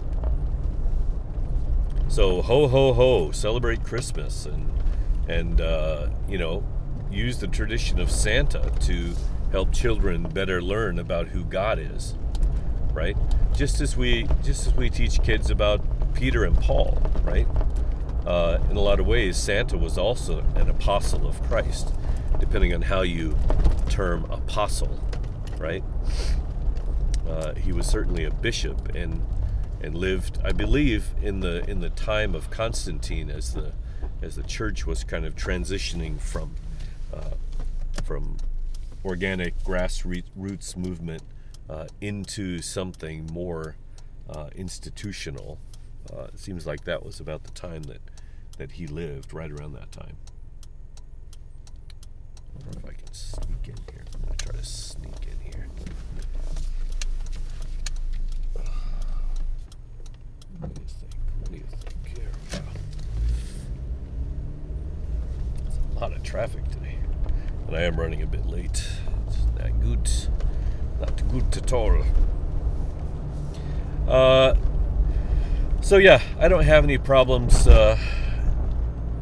so 2.09 2.43
ho 2.43 2.69
ho 2.69 2.93
ho, 2.93 3.31
celebrate 3.31 3.83
Christmas 3.83 4.47
and 4.47 4.73
and 5.29 5.61
uh, 5.61 6.09
you 6.29 6.39
know 6.39 6.65
use 7.11 7.39
the 7.39 7.47
tradition 7.47 8.01
of 8.01 8.11
Santa 8.11 8.71
to 8.81 9.15
help 9.51 9.73
children 9.73 10.23
better 10.23 10.61
learn 10.61 10.99
about 10.99 11.29
who 11.29 11.45
God 11.45 11.79
is, 11.79 12.15
right? 12.93 13.17
Just 13.55 13.81
as 13.81 13.97
we 13.97 14.27
just 14.45 14.67
as 14.67 14.75
we 14.75 14.91
teach 14.91 15.23
kids 15.23 15.51
about 15.51 15.81
Peter 16.15 16.45
and 16.45 16.57
Paul, 16.59 17.01
right? 17.23 17.47
Uh, 18.27 18.59
in 18.71 18.77
a 18.77 18.81
lot 18.81 18.99
of 18.99 19.07
ways, 19.07 19.37
Santa 19.37 19.79
was 19.79 19.97
also 19.97 20.41
an 20.57 20.69
apostle 20.69 21.29
of 21.29 21.41
Christ, 21.45 21.95
depending 22.41 22.75
on 22.75 22.83
how 22.83 23.03
you 23.03 23.37
term 23.89 24.25
apostle, 24.25 25.01
right? 25.59 25.85
Uh, 27.29 27.55
he 27.55 27.73
was 27.73 27.87
certainly 27.87 28.25
a 28.25 28.31
bishop 28.31 28.95
and 28.95 29.23
and 29.81 29.95
lived, 29.95 30.39
I 30.43 30.53
believe, 30.53 31.11
in 31.23 31.41
the 31.41 31.69
in 31.71 31.81
the 31.81 31.91
time 31.91 32.35
of 32.35 32.51
Constantine 32.51 33.31
as 33.31 33.55
the 33.55 33.73
as 34.23 34.35
the 34.35 34.43
church 34.43 34.87
was 34.87 35.05
kind 35.05 35.25
of 35.25 35.37
transitioning 35.37 36.21
from 36.21 36.57
uh, 37.15 37.35
from 38.03 38.39
organic 39.05 39.57
grassroots 39.63 40.77
movement 40.77 41.23
uh, 41.71 41.87
into 42.01 42.61
something 42.61 43.27
more 43.33 43.77
uh, 44.29 44.49
institutional 44.57 45.59
uh, 46.13 46.25
it 46.25 46.39
seems 46.39 46.67
like 46.67 46.85
that 46.85 47.05
was 47.05 47.21
about 47.21 47.45
the 47.45 47.51
time 47.53 47.83
that, 47.85 48.01
that 48.57 48.73
he 48.73 48.87
lived, 48.87 49.33
right 49.35 49.51
around 49.51 49.75
that 49.75 49.93
time. 49.93 50.17
If 52.71 52.85
I 52.85 52.93
can 52.93 53.13
sneak 53.13 53.69
in 53.69 53.77
here. 53.93 54.05
I'm 54.15 54.21
going 54.23 54.37
to 54.37 54.45
try 54.45 54.57
to 54.57 54.65
sneak 54.65 55.27
in 55.31 55.39
here. 55.41 55.69
What 60.59 60.75
do 60.75 60.81
you 60.81 60.89
think? 60.89 61.13
What 61.41 61.51
do 61.51 61.57
you 61.59 61.65
think 61.85 62.19
here? 62.19 62.33
There's 65.63 65.79
a 65.95 66.01
lot 66.01 66.13
of 66.13 66.23
traffic 66.23 66.67
today. 66.71 66.99
And 67.67 67.77
I 67.77 67.83
am 67.83 67.97
running 68.01 68.23
a 68.23 68.27
bit 68.27 68.47
late. 68.47 68.89
It's 69.27 69.45
not 69.59 69.81
good. 69.81 70.11
Not 71.01 71.29
good 71.29 71.57
at 71.57 71.73
all. 71.73 72.05
Uh, 74.09 74.55
so 75.83 75.99
yeah, 75.99 76.23
I 76.39 76.49
don't 76.49 76.65
have 76.65 76.85
any 76.85 76.97
problems 76.97 77.67
uh, 77.67 77.99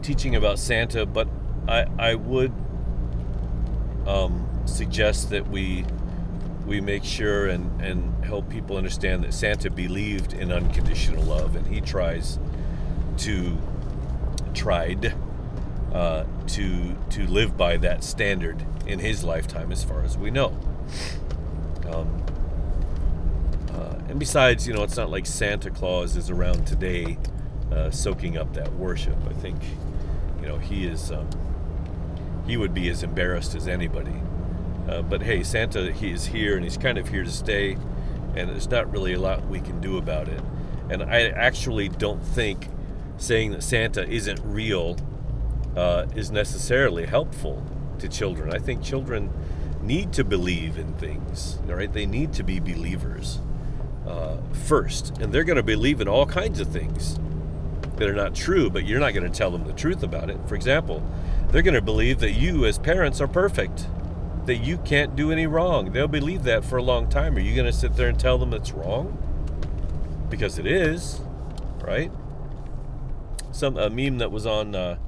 teaching 0.04 0.36
about 0.36 0.58
Santa, 0.58 1.04
but 1.06 1.28
I 1.66 1.86
I 1.98 2.14
would 2.14 2.52
um, 4.06 4.48
suggest 4.66 5.30
that 5.30 5.48
we 5.48 5.84
we 6.66 6.80
make 6.80 7.04
sure 7.04 7.48
and, 7.48 7.80
and 7.80 8.24
help 8.24 8.48
people 8.48 8.76
understand 8.76 9.24
that 9.24 9.34
Santa 9.34 9.70
believed 9.70 10.32
in 10.32 10.52
unconditional 10.52 11.22
love, 11.24 11.56
and 11.56 11.66
he 11.66 11.80
tries 11.80 12.38
to 13.18 13.58
tried 14.52 15.14
uh, 15.92 16.24
to 16.48 16.96
to 17.10 17.26
live 17.26 17.56
by 17.56 17.76
that 17.78 18.04
standard 18.04 18.64
in 18.86 18.98
his 18.98 19.24
lifetime, 19.24 19.72
as 19.72 19.82
far 19.82 20.02
as 20.04 20.16
we 20.16 20.30
know. 20.30 20.56
Um, 21.90 22.24
and 24.14 24.20
besides, 24.20 24.68
you 24.68 24.72
know, 24.72 24.84
it's 24.84 24.96
not 24.96 25.10
like 25.10 25.26
Santa 25.26 25.70
Claus 25.70 26.16
is 26.16 26.30
around 26.30 26.68
today 26.68 27.18
uh, 27.72 27.90
soaking 27.90 28.38
up 28.38 28.54
that 28.54 28.72
worship. 28.74 29.16
I 29.28 29.32
think, 29.32 29.56
you 30.44 30.50
know, 30.50 30.58
he 30.58 30.86
is, 30.86 31.10
um, 31.10 31.26
he 32.46 32.58
would 32.58 32.74
be 32.74 32.90
as 32.90 33.02
embarrassed 33.02 33.54
as 33.54 33.66
anybody. 33.66 34.20
Uh, 34.86 35.00
but 35.00 35.22
hey, 35.22 35.42
Santa, 35.42 35.90
he 35.90 36.10
is 36.10 36.26
here 36.26 36.54
and 36.54 36.64
he's 36.64 36.76
kind 36.76 36.98
of 36.98 37.08
here 37.08 37.24
to 37.24 37.30
stay, 37.30 37.78
and 38.36 38.50
there's 38.50 38.68
not 38.68 38.92
really 38.92 39.14
a 39.14 39.18
lot 39.18 39.46
we 39.46 39.60
can 39.60 39.80
do 39.80 39.96
about 39.96 40.28
it. 40.28 40.42
And 40.90 41.02
I 41.02 41.28
actually 41.28 41.88
don't 41.88 42.22
think 42.22 42.68
saying 43.16 43.52
that 43.52 43.62
Santa 43.62 44.06
isn't 44.06 44.38
real 44.44 44.98
uh, 45.74 46.06
is 46.14 46.30
necessarily 46.30 47.06
helpful 47.06 47.64
to 47.98 48.06
children. 48.06 48.52
I 48.52 48.58
think 48.58 48.82
children 48.82 49.30
need 49.80 50.12
to 50.12 50.24
believe 50.24 50.76
in 50.76 50.92
things, 50.94 51.58
right? 51.64 51.90
They 51.90 52.04
need 52.04 52.34
to 52.34 52.42
be 52.42 52.60
believers 52.60 53.40
uh, 54.06 54.36
first, 54.52 55.16
and 55.20 55.32
they're 55.32 55.44
going 55.44 55.56
to 55.56 55.62
believe 55.62 56.02
in 56.02 56.08
all 56.08 56.26
kinds 56.26 56.60
of 56.60 56.68
things 56.68 57.18
that 57.96 58.08
are 58.08 58.14
not 58.14 58.34
true, 58.34 58.70
but 58.70 58.84
you're 58.84 59.00
not 59.00 59.14
going 59.14 59.30
to 59.30 59.36
tell 59.36 59.50
them 59.50 59.64
the 59.64 59.72
truth 59.72 60.02
about 60.02 60.30
it. 60.30 60.38
For 60.46 60.54
example, 60.54 61.02
they're 61.50 61.62
going 61.62 61.74
to 61.74 61.82
believe 61.82 62.18
that 62.20 62.32
you, 62.32 62.64
as 62.64 62.78
parents, 62.78 63.20
are 63.20 63.28
perfect, 63.28 63.86
that 64.46 64.56
you 64.56 64.78
can't 64.78 65.16
do 65.16 65.30
any 65.30 65.46
wrong. 65.46 65.92
They'll 65.92 66.08
believe 66.08 66.44
that 66.44 66.64
for 66.64 66.76
a 66.76 66.82
long 66.82 67.08
time. 67.08 67.36
Are 67.36 67.40
you 67.40 67.54
going 67.54 67.66
to 67.66 67.72
sit 67.72 67.96
there 67.96 68.08
and 68.08 68.18
tell 68.18 68.38
them 68.38 68.52
it's 68.52 68.72
wrong? 68.72 69.18
Because 70.28 70.58
it 70.58 70.66
is, 70.66 71.20
right? 71.80 72.10
Some 73.52 73.76
a 73.76 73.88
meme 73.88 74.18
that 74.18 74.32
was 74.32 74.46
on 74.46 74.74
uh, 74.74 74.98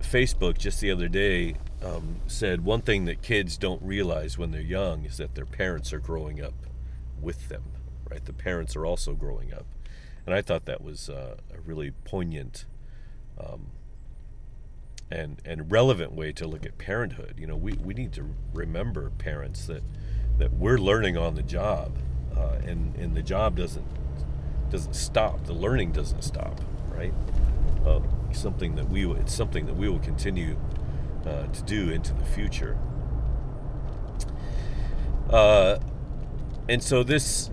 Facebook 0.00 0.58
just 0.58 0.80
the 0.80 0.90
other 0.90 1.08
day 1.08 1.54
um, 1.82 2.16
said 2.26 2.64
one 2.64 2.82
thing 2.82 3.04
that 3.04 3.22
kids 3.22 3.56
don't 3.56 3.80
realize 3.82 4.36
when 4.36 4.50
they're 4.50 4.60
young 4.60 5.04
is 5.04 5.18
that 5.18 5.36
their 5.36 5.46
parents 5.46 5.92
are 5.92 6.00
growing 6.00 6.42
up 6.42 6.54
with 7.20 7.48
them 7.48 7.62
right? 8.10 8.24
The 8.24 8.32
parents 8.32 8.76
are 8.76 8.86
also 8.86 9.14
growing 9.14 9.52
up. 9.52 9.66
And 10.28 10.34
I 10.34 10.42
thought 10.42 10.66
that 10.66 10.82
was 10.82 11.08
uh, 11.08 11.36
a 11.54 11.58
really 11.62 11.90
poignant 12.04 12.66
um, 13.40 13.68
and, 15.10 15.40
and 15.42 15.72
relevant 15.72 16.12
way 16.12 16.32
to 16.32 16.46
look 16.46 16.66
at 16.66 16.76
parenthood. 16.76 17.36
You 17.38 17.46
know, 17.46 17.56
we, 17.56 17.72
we 17.82 17.94
need 17.94 18.12
to 18.12 18.34
remember 18.52 19.08
parents 19.08 19.64
that, 19.68 19.82
that 20.36 20.52
we're 20.52 20.76
learning 20.76 21.16
on 21.16 21.34
the 21.34 21.42
job, 21.42 21.96
uh, 22.36 22.58
and, 22.62 22.94
and 22.96 23.16
the 23.16 23.22
job 23.22 23.56
doesn't, 23.56 23.86
doesn't 24.70 24.92
stop. 24.92 25.46
The 25.46 25.54
learning 25.54 25.92
doesn't 25.92 26.20
stop, 26.20 26.60
right? 26.90 27.14
Uh, 27.86 28.00
something 28.32 28.74
that 28.74 28.90
we 28.90 29.10
it's 29.12 29.32
something 29.32 29.64
that 29.64 29.76
we 29.76 29.88
will 29.88 29.98
continue 29.98 30.58
uh, 31.24 31.46
to 31.46 31.62
do 31.62 31.88
into 31.88 32.12
the 32.12 32.26
future. 32.26 32.76
Uh, 35.30 35.78
and 36.68 36.82
so 36.82 37.02
this 37.02 37.48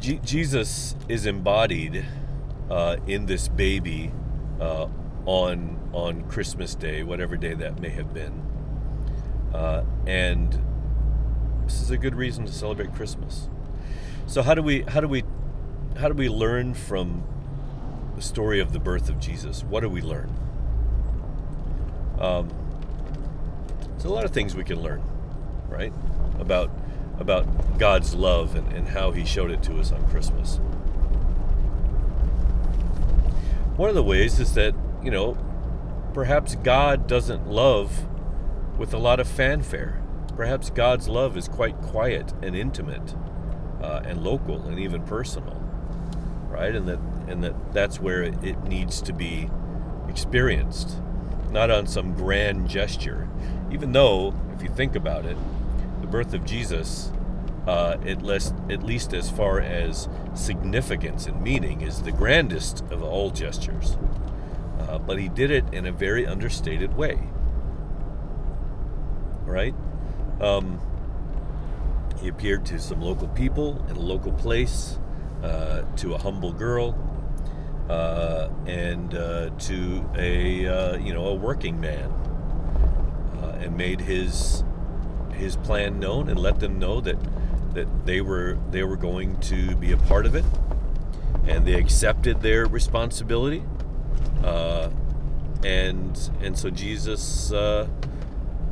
Jesus 0.00 0.96
is 1.08 1.26
embodied 1.26 2.04
uh, 2.70 2.96
in 3.06 3.26
this 3.26 3.48
baby 3.48 4.12
uh, 4.60 4.88
on 5.26 5.78
on 5.92 6.22
Christmas 6.28 6.74
Day, 6.74 7.02
whatever 7.02 7.36
day 7.36 7.54
that 7.54 7.80
may 7.80 7.90
have 7.90 8.14
been. 8.14 8.42
uh, 9.54 9.82
and 10.06 10.60
this 11.64 11.80
is 11.82 11.90
a 11.90 11.98
good 11.98 12.14
reason 12.14 12.46
to 12.46 12.52
celebrate 12.52 12.94
Christmas. 12.94 13.48
So 14.26 14.42
how 14.42 14.54
do 14.54 14.62
we 14.62 14.82
how 14.82 15.00
do 15.00 15.08
we 15.08 15.24
how 15.98 16.08
do 16.08 16.14
we 16.14 16.28
learn 16.28 16.74
from 16.74 17.24
the 18.16 18.22
story 18.22 18.60
of 18.60 18.72
the 18.72 18.80
birth 18.80 19.08
of 19.08 19.18
Jesus? 19.20 19.64
What 19.64 19.80
do 19.80 19.88
we 19.88 20.00
learn? 20.02 20.32
Um, 22.20 22.50
there's 23.90 24.04
a 24.06 24.10
lot 24.10 24.24
of 24.24 24.32
things 24.32 24.54
we 24.54 24.64
can 24.64 24.80
learn, 24.82 25.02
right? 25.68 25.92
About 26.40 26.70
about 27.18 27.78
God's 27.78 28.14
love 28.14 28.54
and, 28.54 28.72
and 28.72 28.88
how 28.88 29.10
He 29.10 29.24
showed 29.24 29.50
it 29.50 29.62
to 29.64 29.78
us 29.78 29.92
on 29.92 30.06
Christmas. 30.08 30.56
One 33.76 33.88
of 33.88 33.94
the 33.94 34.02
ways 34.02 34.40
is 34.40 34.54
that, 34.54 34.74
you 35.02 35.10
know, 35.10 35.38
perhaps 36.12 36.56
God 36.56 37.06
doesn't 37.06 37.46
love 37.46 38.06
with 38.76 38.92
a 38.92 38.98
lot 38.98 39.20
of 39.20 39.28
fanfare. 39.28 40.02
Perhaps 40.36 40.70
God's 40.70 41.08
love 41.08 41.36
is 41.36 41.48
quite 41.48 41.76
quiet 41.76 42.32
and 42.42 42.56
intimate 42.56 43.14
uh, 43.82 44.02
and 44.04 44.22
local 44.22 44.62
and 44.62 44.78
even 44.78 45.02
personal, 45.02 45.62
right? 46.48 46.74
And 46.74 46.88
that 46.88 46.98
and 47.28 47.44
that 47.44 47.72
that's 47.72 48.00
where 48.00 48.22
it, 48.22 48.42
it 48.42 48.62
needs 48.64 49.00
to 49.02 49.12
be 49.12 49.50
experienced, 50.08 50.96
not 51.50 51.70
on 51.70 51.86
some 51.86 52.14
grand 52.14 52.68
gesture. 52.68 53.28
Even 53.70 53.92
though, 53.92 54.34
if 54.56 54.62
you 54.62 54.68
think 54.68 54.96
about 54.96 55.26
it, 55.26 55.36
birth 56.10 56.34
of 56.34 56.44
Jesus, 56.44 57.12
uh, 57.66 57.96
at, 58.06 58.22
least, 58.22 58.54
at 58.70 58.82
least 58.82 59.12
as 59.12 59.30
far 59.30 59.60
as 59.60 60.08
significance 60.34 61.26
and 61.26 61.42
meaning, 61.42 61.80
is 61.80 62.02
the 62.02 62.12
grandest 62.12 62.82
of 62.90 63.02
all 63.02 63.30
gestures. 63.30 63.96
Uh, 64.80 64.98
but 64.98 65.18
he 65.18 65.28
did 65.28 65.50
it 65.50 65.64
in 65.72 65.86
a 65.86 65.92
very 65.92 66.26
understated 66.26 66.96
way. 66.96 67.18
Right? 69.44 69.74
Um, 70.40 70.80
he 72.20 72.28
appeared 72.28 72.66
to 72.66 72.78
some 72.78 73.00
local 73.00 73.28
people 73.28 73.84
in 73.88 73.96
a 73.96 74.00
local 74.00 74.32
place, 74.32 74.98
uh, 75.42 75.82
to 75.96 76.14
a 76.14 76.18
humble 76.18 76.52
girl, 76.52 76.96
uh, 77.88 78.48
and 78.66 79.14
uh, 79.14 79.50
to 79.50 80.08
a 80.16 80.66
uh, 80.66 80.96
you 80.96 81.12
know 81.12 81.26
a 81.26 81.34
working 81.34 81.80
man, 81.80 82.10
uh, 83.42 83.58
and 83.60 83.76
made 83.76 84.00
his 84.00 84.64
his 85.38 85.56
plan 85.56 85.98
known 85.98 86.28
and 86.28 86.38
let 86.38 86.60
them 86.60 86.78
know 86.78 87.00
that 87.00 87.16
that 87.74 88.06
they 88.06 88.20
were 88.20 88.58
they 88.70 88.82
were 88.82 88.96
going 88.96 89.38
to 89.40 89.76
be 89.76 89.92
a 89.92 89.96
part 89.96 90.26
of 90.26 90.34
it, 90.34 90.44
and 91.46 91.66
they 91.66 91.74
accepted 91.74 92.40
their 92.40 92.66
responsibility, 92.66 93.62
uh, 94.42 94.90
and 95.64 96.30
and 96.40 96.58
so 96.58 96.70
Jesus 96.70 97.52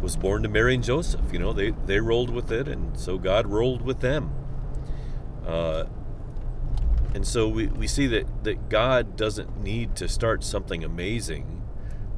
was 0.01 0.17
born 0.17 0.43
to 0.43 0.49
Mary 0.49 0.75
and 0.75 0.85
Joseph. 0.85 1.33
You 1.33 1.39
know, 1.39 1.53
they, 1.53 1.71
they 1.87 2.01
rolled 2.01 2.31
with 2.31 2.53
it, 2.53 2.69
and 2.69 2.99
so 2.99 3.19
God 3.19 3.47
rolled 3.47 3.83
with 3.83 4.01
them. 4.01 4.31
Uh, 5.45 5.85
and 7.15 7.27
so 7.27 7.49
we, 7.49 7.67
we 7.67 7.87
see 7.87 8.07
that, 8.09 8.45
that 8.45 8.69
God 8.69 9.17
doesn't 9.17 9.63
need 9.63 9.97
to 9.97 10.09
start 10.09 10.45
something 10.45 10.85
amazing 10.85 11.63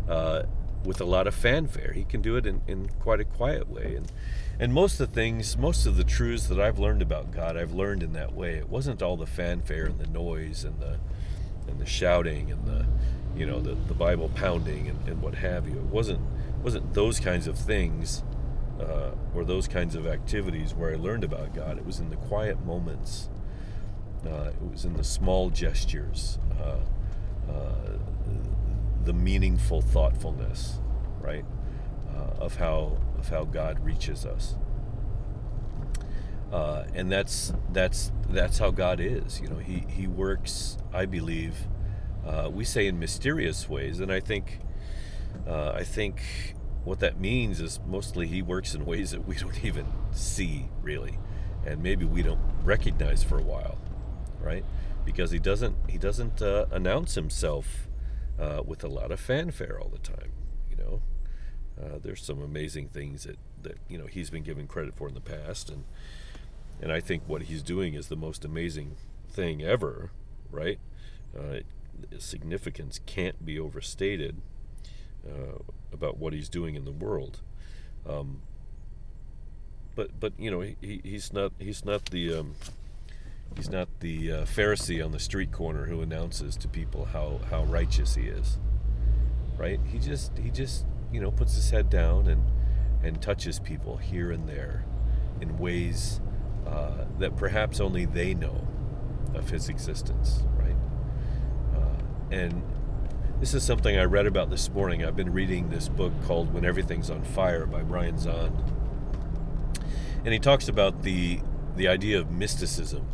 uh, 0.08 0.42
with 0.84 1.00
a 1.00 1.04
lot 1.04 1.26
of 1.26 1.34
fanfare. 1.34 1.92
He 1.92 2.04
can 2.04 2.22
do 2.22 2.36
it 2.36 2.46
in, 2.46 2.62
in 2.66 2.88
quite 3.00 3.20
a 3.20 3.24
quiet 3.24 3.68
way. 3.68 3.94
And, 3.96 4.12
and 4.60 4.72
most 4.72 5.00
of 5.00 5.08
the 5.08 5.14
things, 5.14 5.56
most 5.56 5.86
of 5.86 5.96
the 5.96 6.04
truths 6.04 6.46
that 6.48 6.60
I've 6.60 6.78
learned 6.78 7.02
about 7.02 7.30
God, 7.30 7.56
I've 7.56 7.72
learned 7.72 8.02
in 8.02 8.12
that 8.12 8.34
way. 8.34 8.54
It 8.54 8.68
wasn't 8.68 9.02
all 9.02 9.16
the 9.16 9.26
fanfare 9.26 9.86
and 9.86 9.98
the 9.98 10.06
noise 10.06 10.64
and 10.64 10.80
the, 10.80 10.98
and 11.68 11.78
the 11.78 11.86
shouting 11.86 12.50
and 12.50 12.66
the, 12.66 12.86
you 13.36 13.46
know, 13.46 13.60
the, 13.60 13.74
the 13.74 13.94
Bible 13.94 14.30
pounding 14.34 14.88
and, 14.88 15.08
and 15.08 15.22
what 15.22 15.34
have 15.34 15.68
you. 15.68 15.76
It 15.76 15.84
wasn't 15.84 16.20
wasn't 16.62 16.92
those 16.94 17.20
kinds 17.20 17.46
of 17.46 17.56
things 17.56 18.22
uh, 18.80 19.10
or 19.34 19.44
those 19.44 19.68
kinds 19.68 19.94
of 19.94 20.06
activities 20.06 20.74
where 20.74 20.92
I 20.92 20.96
learned 20.96 21.24
about 21.24 21.54
God. 21.54 21.78
It 21.78 21.86
was 21.86 22.00
in 22.00 22.10
the 22.10 22.16
quiet 22.16 22.64
moments. 22.64 23.28
Uh, 24.26 24.50
it 24.50 24.70
was 24.70 24.84
in 24.84 24.96
the 24.96 25.04
small 25.04 25.50
gestures, 25.50 26.38
uh, 26.60 26.80
uh 27.50 27.98
the 29.04 29.12
meaningful 29.12 29.80
thoughtfulness, 29.80 30.78
right, 31.20 31.44
uh, 32.14 32.42
of 32.42 32.56
how 32.56 32.98
of 33.18 33.28
how 33.28 33.44
God 33.44 33.80
reaches 33.84 34.24
us. 34.24 34.56
Uh, 36.52 36.84
and 36.94 37.10
that's 37.12 37.52
that's 37.72 38.10
that's 38.30 38.58
how 38.58 38.70
God 38.70 39.00
is. 39.00 39.40
You 39.40 39.48
know, 39.48 39.58
He 39.58 39.84
He 39.88 40.06
works. 40.06 40.78
I 40.92 41.06
believe 41.06 41.54
we 42.52 42.64
say 42.64 42.86
in 42.86 42.98
mysterious 42.98 43.68
ways, 43.68 44.00
and 44.00 44.12
I 44.12 44.20
think 44.20 44.60
uh, 45.46 45.72
I 45.74 45.84
think 45.84 46.54
what 46.84 47.00
that 47.00 47.20
means 47.20 47.60
is 47.60 47.80
mostly 47.86 48.26
he 48.26 48.42
works 48.42 48.74
in 48.74 48.84
ways 48.84 49.10
that 49.10 49.26
we 49.26 49.34
don't 49.36 49.64
even 49.64 49.86
see 50.12 50.68
really, 50.82 51.18
and 51.66 51.82
maybe 51.82 52.04
we 52.04 52.22
don't 52.22 52.40
recognize 52.64 53.22
for 53.22 53.38
a 53.38 53.42
while, 53.42 53.78
right? 54.40 54.64
Because 55.04 55.30
he 55.30 55.38
doesn't 55.38 55.76
he 55.88 55.98
doesn't 55.98 56.42
uh, 56.42 56.66
announce 56.70 57.14
himself 57.14 57.87
uh, 58.38 58.62
with 58.64 58.84
a 58.84 58.88
lot 58.88 59.10
of 59.10 59.20
fanfare 59.20 59.78
all 59.80 59.88
the 59.88 59.98
time. 59.98 60.32
You 60.70 60.76
know, 60.76 61.02
uh, 61.80 61.98
there's 62.02 62.22
some 62.22 62.42
amazing 62.42 62.88
things 62.88 63.24
that 63.24 63.38
that 63.62 63.78
you 63.88 63.98
know 63.98 64.06
he's 64.06 64.30
been 64.30 64.42
given 64.42 64.66
credit 64.66 64.94
for 64.96 65.08
in 65.08 65.14
the 65.14 65.20
past, 65.20 65.70
and 65.70 65.84
and 66.80 66.92
I 66.92 67.00
think 67.00 67.24
what 67.26 67.42
he's 67.42 67.62
doing 67.62 67.94
is 67.94 68.08
the 68.08 68.16
most 68.16 68.44
amazing 68.44 68.96
thing 69.28 69.62
ever, 69.62 70.10
right? 70.50 70.78
Uh, 71.36 71.60
significance 72.18 73.00
can't 73.06 73.44
be 73.44 73.58
overstated 73.58 74.40
uh, 75.26 75.58
about 75.92 76.18
what 76.18 76.32
he's 76.32 76.48
doing 76.48 76.74
in 76.74 76.84
the 76.84 76.92
world. 76.92 77.40
Um, 78.08 78.42
but 79.94 80.20
but 80.20 80.32
you 80.38 80.50
know 80.50 80.60
he, 80.60 81.00
he's 81.02 81.32
not 81.32 81.52
he's 81.58 81.84
not 81.84 82.06
the 82.06 82.32
um, 82.32 82.54
he's 83.56 83.70
not 83.70 83.88
the 84.00 84.32
uh, 84.32 84.44
Pharisee 84.44 85.04
on 85.04 85.12
the 85.12 85.18
street 85.18 85.52
corner 85.52 85.86
who 85.86 86.00
announces 86.00 86.56
to 86.56 86.68
people 86.68 87.06
how 87.06 87.40
how 87.50 87.64
righteous 87.64 88.14
he 88.14 88.22
is. 88.22 88.58
Right? 89.56 89.80
He 89.86 89.98
just 89.98 90.36
he 90.38 90.50
just 90.50 90.86
you 91.12 91.20
know 91.20 91.30
puts 91.30 91.54
his 91.54 91.70
head 91.70 91.90
down 91.90 92.26
and 92.26 92.44
and 93.02 93.20
touches 93.20 93.58
people 93.58 93.96
here 93.96 94.30
and 94.30 94.48
there 94.48 94.84
in 95.40 95.58
ways 95.58 96.20
uh, 96.66 97.04
that 97.18 97.36
perhaps 97.36 97.80
only 97.80 98.04
they 98.04 98.34
know 98.34 98.66
of 99.34 99.50
his 99.50 99.68
existence. 99.68 100.42
Right? 100.58 100.76
Uh, 101.74 102.34
and 102.34 102.62
this 103.40 103.54
is 103.54 103.62
something 103.62 103.96
I 103.96 104.04
read 104.04 104.26
about 104.26 104.50
this 104.50 104.68
morning. 104.70 105.04
I've 105.04 105.14
been 105.14 105.32
reading 105.32 105.70
this 105.70 105.88
book 105.88 106.12
called 106.24 106.52
When 106.52 106.64
Everything's 106.64 107.08
on 107.08 107.22
Fire 107.22 107.66
by 107.66 107.82
Brian 107.82 108.16
Zahnd. 108.16 108.52
And 110.24 110.32
he 110.32 110.40
talks 110.40 110.68
about 110.68 111.02
the 111.02 111.40
the 111.76 111.86
idea 111.86 112.18
of 112.18 112.32
mysticism, 112.32 113.06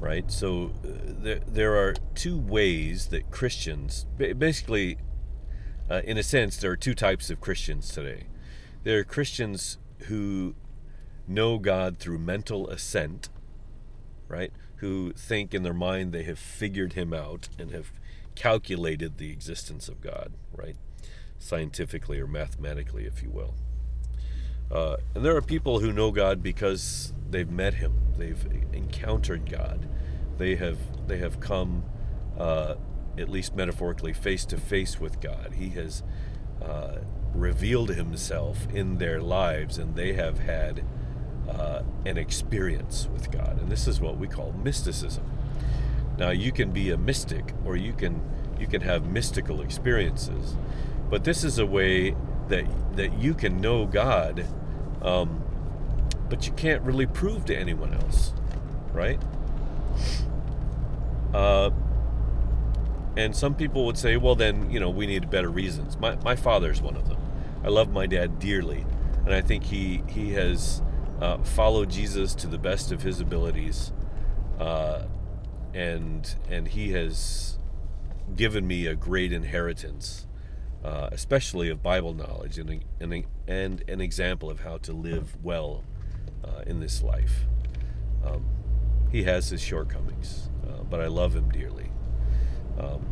right? 0.00 0.30
So 0.32 0.72
uh, 0.82 0.88
there, 1.04 1.40
there 1.46 1.76
are 1.76 1.94
two 2.14 2.38
ways 2.38 3.08
that 3.08 3.30
Christians, 3.30 4.06
basically, 4.16 4.98
uh, 5.90 6.00
in 6.04 6.16
a 6.16 6.22
sense, 6.22 6.56
there 6.56 6.70
are 6.70 6.76
two 6.76 6.94
types 6.94 7.30
of 7.30 7.40
Christians 7.40 7.90
today. 7.90 8.26
There 8.82 8.98
are 8.98 9.04
Christians 9.04 9.78
who 10.04 10.54
know 11.28 11.58
God 11.58 11.98
through 11.98 12.18
mental 12.18 12.68
assent, 12.68 13.28
right? 14.26 14.52
Who 14.76 15.12
think 15.12 15.52
in 15.52 15.62
their 15.62 15.74
mind 15.74 16.12
they 16.12 16.22
have 16.24 16.38
figured 16.38 16.94
him 16.94 17.12
out 17.12 17.50
and 17.58 17.70
have 17.70 17.92
calculated 18.34 19.18
the 19.18 19.30
existence 19.30 19.88
of 19.88 20.00
God, 20.00 20.32
right? 20.52 20.76
Scientifically 21.38 22.18
or 22.18 22.26
mathematically, 22.26 23.04
if 23.04 23.22
you 23.22 23.30
will. 23.30 23.54
Uh, 24.70 24.96
and 25.14 25.24
there 25.24 25.36
are 25.36 25.42
people 25.42 25.80
who 25.80 25.92
know 25.92 26.10
God 26.10 26.42
because 26.42 27.12
they've 27.28 27.50
met 27.50 27.74
Him, 27.74 27.94
they've 28.16 28.46
encountered 28.72 29.50
God, 29.50 29.88
they 30.38 30.56
have 30.56 30.78
they 31.08 31.18
have 31.18 31.40
come, 31.40 31.84
uh, 32.38 32.76
at 33.18 33.28
least 33.28 33.54
metaphorically, 33.56 34.12
face 34.12 34.44
to 34.46 34.56
face 34.56 35.00
with 35.00 35.20
God. 35.20 35.54
He 35.56 35.70
has 35.70 36.02
uh, 36.62 36.98
revealed 37.34 37.90
Himself 37.90 38.68
in 38.72 38.98
their 38.98 39.20
lives, 39.20 39.76
and 39.76 39.96
they 39.96 40.12
have 40.12 40.38
had 40.38 40.84
uh, 41.48 41.82
an 42.06 42.16
experience 42.16 43.08
with 43.12 43.30
God. 43.30 43.58
And 43.60 43.70
this 43.70 43.88
is 43.88 44.00
what 44.00 44.18
we 44.18 44.28
call 44.28 44.52
mysticism. 44.52 45.24
Now 46.16 46.30
you 46.30 46.52
can 46.52 46.70
be 46.70 46.90
a 46.90 46.96
mystic 46.96 47.54
or 47.64 47.76
you 47.76 47.92
can 47.92 48.20
you 48.58 48.66
can 48.66 48.82
have 48.82 49.10
mystical 49.10 49.62
experiences, 49.62 50.56
but 51.08 51.24
this 51.24 51.44
is 51.44 51.58
a 51.58 51.66
way 51.66 52.14
that 52.50 52.96
that 52.96 53.14
you 53.14 53.34
can 53.34 53.60
know 53.60 53.86
God, 53.86 54.46
um, 55.02 55.42
but 56.28 56.46
you 56.46 56.52
can't 56.52 56.82
really 56.82 57.06
prove 57.06 57.44
to 57.46 57.56
anyone 57.56 57.94
else, 57.94 58.32
right? 58.92 59.20
Uh, 61.32 61.70
and 63.16 63.34
some 63.34 63.54
people 63.54 63.86
would 63.86 63.98
say, 63.98 64.16
well, 64.16 64.34
then 64.34 64.70
you 64.70 64.78
know 64.78 64.90
we 64.90 65.06
need 65.06 65.30
better 65.30 65.50
reasons. 65.50 65.98
My 65.98 66.16
my 66.16 66.36
father's 66.36 66.80
one 66.82 66.96
of 66.96 67.08
them. 67.08 67.18
I 67.64 67.68
love 67.68 67.90
my 67.90 68.06
dad 68.06 68.38
dearly, 68.38 68.84
and 69.24 69.34
I 69.34 69.40
think 69.40 69.64
he 69.64 70.02
he 70.06 70.32
has 70.32 70.82
uh, 71.20 71.38
followed 71.38 71.90
Jesus 71.90 72.34
to 72.36 72.46
the 72.46 72.58
best 72.58 72.92
of 72.92 73.02
his 73.02 73.20
abilities. 73.20 73.92
Uh, 74.58 75.04
and 75.72 76.34
and 76.48 76.68
he 76.68 76.92
has 76.92 77.58
given 78.36 78.66
me 78.66 78.86
a 78.86 78.94
great 78.94 79.32
inheritance 79.32 80.26
uh, 80.84 81.08
especially 81.12 81.68
of 81.68 81.82
Bible 81.82 82.14
knowledge 82.14 82.58
and, 82.58 82.84
and, 83.00 83.24
and 83.46 83.84
an 83.88 84.00
example 84.00 84.50
of 84.50 84.60
how 84.60 84.78
to 84.78 84.92
live 84.92 85.36
well 85.42 85.84
uh, 86.44 86.62
in 86.66 86.80
this 86.80 87.02
life. 87.02 87.44
Um, 88.24 88.44
he 89.10 89.24
has 89.24 89.50
his 89.50 89.60
shortcomings, 89.60 90.50
uh, 90.66 90.82
but 90.82 91.00
I 91.00 91.06
love 91.06 91.34
him 91.34 91.50
dearly. 91.50 91.90
Um, 92.78 93.06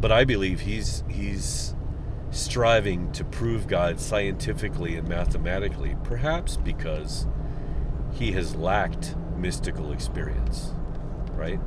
but 0.00 0.10
I 0.10 0.24
believe 0.24 0.60
he's 0.60 1.04
he's 1.08 1.74
striving 2.30 3.12
to 3.12 3.24
prove 3.24 3.66
God 3.66 4.00
scientifically 4.00 4.96
and 4.96 5.06
mathematically, 5.06 5.96
perhaps 6.02 6.56
because 6.56 7.26
he 8.12 8.32
has 8.32 8.56
lacked 8.56 9.14
mystical 9.36 9.92
experience, 9.92 10.72
right? 11.32 11.60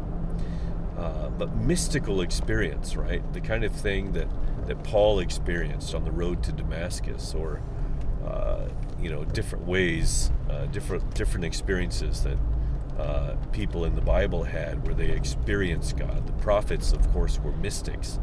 Uh, 0.97 1.29
but 1.29 1.55
mystical 1.55 2.21
experience, 2.21 2.95
right? 2.95 3.21
The 3.33 3.41
kind 3.41 3.63
of 3.63 3.73
thing 3.73 4.13
that, 4.13 4.27
that 4.67 4.84
Paul 4.84 5.19
experienced 5.19 5.93
on 5.93 6.04
the 6.04 6.12
road 6.12 6.43
to 6.43 6.51
Damascus, 6.51 7.34
or 7.34 7.62
uh, 8.25 8.67
you 8.99 9.10
know, 9.10 9.23
different 9.23 9.65
ways, 9.65 10.32
uh, 10.49 10.65
different 10.67 11.13
different 11.13 11.45
experiences 11.45 12.23
that 12.23 12.38
uh, 12.99 13.36
people 13.51 13.86
in 13.86 13.95
the 13.95 14.01
Bible 14.01 14.43
had 14.43 14.86
where 14.86 14.95
they 14.95 15.12
experienced 15.12 15.97
God. 15.97 16.25
The 16.25 16.34
prophets, 16.34 16.91
of 16.91 17.12
course, 17.12 17.39
were 17.39 17.51
mystics, 17.51 18.19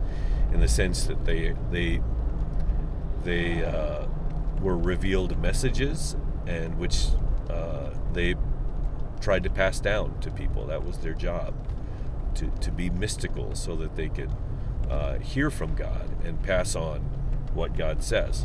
in 0.53 0.61
the 0.61 0.69
sense 0.69 1.05
that 1.05 1.25
they 1.25 1.55
they 1.71 2.01
they 3.25 3.65
uh, 3.65 4.07
were 4.61 4.77
revealed 4.77 5.39
messages 5.41 6.17
and 6.47 6.79
which 6.79 7.07
uh, 7.51 7.91
they 8.13 8.35
tried 9.21 9.45
to 9.45 9.51
pass 9.51 9.81
down 9.81 10.19
to 10.21 10.31
people. 10.31 10.67
That 10.67 10.85
was 10.85 10.99
their 10.99 11.15
job 11.15 11.55
to, 12.35 12.51
to 12.61 12.71
be 12.71 12.91
mystical 12.91 13.55
so 13.55 13.77
that 13.77 13.97
they 13.97 14.09
could 14.09 14.31
uh, 14.93 15.19
hear 15.21 15.51
from 15.51 15.75
God 15.75 16.11
and 16.23 16.43
pass 16.43 16.77
on 16.77 17.01
what 17.55 17.77
God 17.77 18.03
says. 18.03 18.45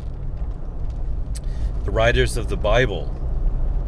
The 1.84 1.90
writers 1.90 2.38
of 2.38 2.48
the 2.48 2.56
Bible 2.56 3.14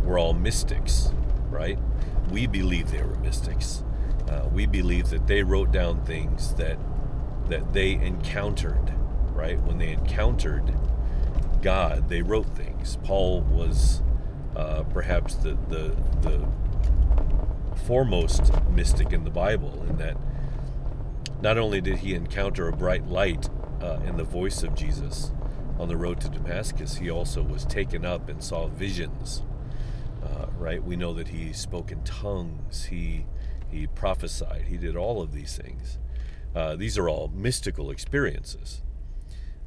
were 0.05 0.19
all 0.19 0.35
mystics, 0.35 1.11
right? 1.49 1.79
We 2.31 2.47
believe 2.47 2.91
they 2.91 3.03
were 3.03 3.17
mystics. 3.17 3.83
Uh, 4.29 4.47
we 4.53 4.67
believe 4.67 5.09
that 5.09 5.27
they 5.27 5.43
wrote 5.43 5.73
down 5.73 6.05
things 6.05 6.55
that 6.55 6.79
that 7.49 7.73
they 7.73 7.93
encountered, 7.93 8.93
right? 9.33 9.61
When 9.63 9.79
they 9.79 9.91
encountered 9.91 10.73
God, 11.63 12.09
they 12.09 12.23
wrote 12.23 12.55
things. 12.57 12.99
Paul 13.03 13.41
was 13.41 14.03
uh, 14.55 14.83
perhaps 14.85 15.35
the, 15.35 15.57
the 15.69 15.97
the 16.21 16.47
foremost 17.87 18.53
mystic 18.71 19.13
in 19.13 19.25
the 19.25 19.31
Bible, 19.31 19.85
in 19.89 19.97
that 19.97 20.17
not 21.43 21.57
only 21.57 21.81
did 21.81 21.99
he 21.99 22.15
encounter 22.15 22.69
a 22.69 22.73
bright 22.73 23.07
light 23.07 23.49
uh, 23.81 23.99
in 24.05 24.17
the 24.17 24.25
voice 24.25 24.63
of 24.63 24.75
Jesus 24.75 25.33
on 25.79 25.89
the 25.89 25.97
road 25.97 26.21
to 26.21 26.29
Damascus, 26.29 26.97
he 26.97 27.11
also 27.11 27.43
was 27.43 27.65
taken 27.65 28.05
up 28.05 28.29
and 28.29 28.43
saw 28.43 28.67
visions. 28.67 29.43
Uh, 30.23 30.47
right? 30.59 30.85
We 30.85 30.97
know 30.97 31.15
that 31.15 31.29
he 31.29 31.53
spoke 31.53 31.91
in 31.91 32.03
tongues. 32.05 32.87
He 32.87 33.27
he 33.71 33.87
prophesied. 33.87 34.67
He 34.69 34.77
did 34.77 34.97
all 34.97 35.23
of 35.23 35.33
these 35.33 35.57
things. 35.57 35.99
Uh, 36.55 36.77
these 36.77 36.99
are 36.99 37.09
all 37.09 37.29
mystical 37.29 37.91
experiences, 37.91 38.83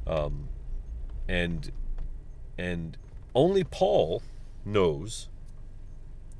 um, 0.06 0.48
and 1.26 1.72
and 2.56 2.96
only 3.34 3.64
Paul 3.64 4.22
knows 4.64 5.28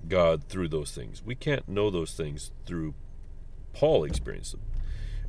God 0.07 0.45
through 0.45 0.69
those 0.69 0.93
things. 0.93 1.23
We 1.25 1.35
can't 1.35 1.69
know 1.69 1.91
those 1.91 2.13
things 2.13 2.53
through 2.67 2.95
Paul 3.73 4.05
experience 4.05 4.53
them. 4.53 4.61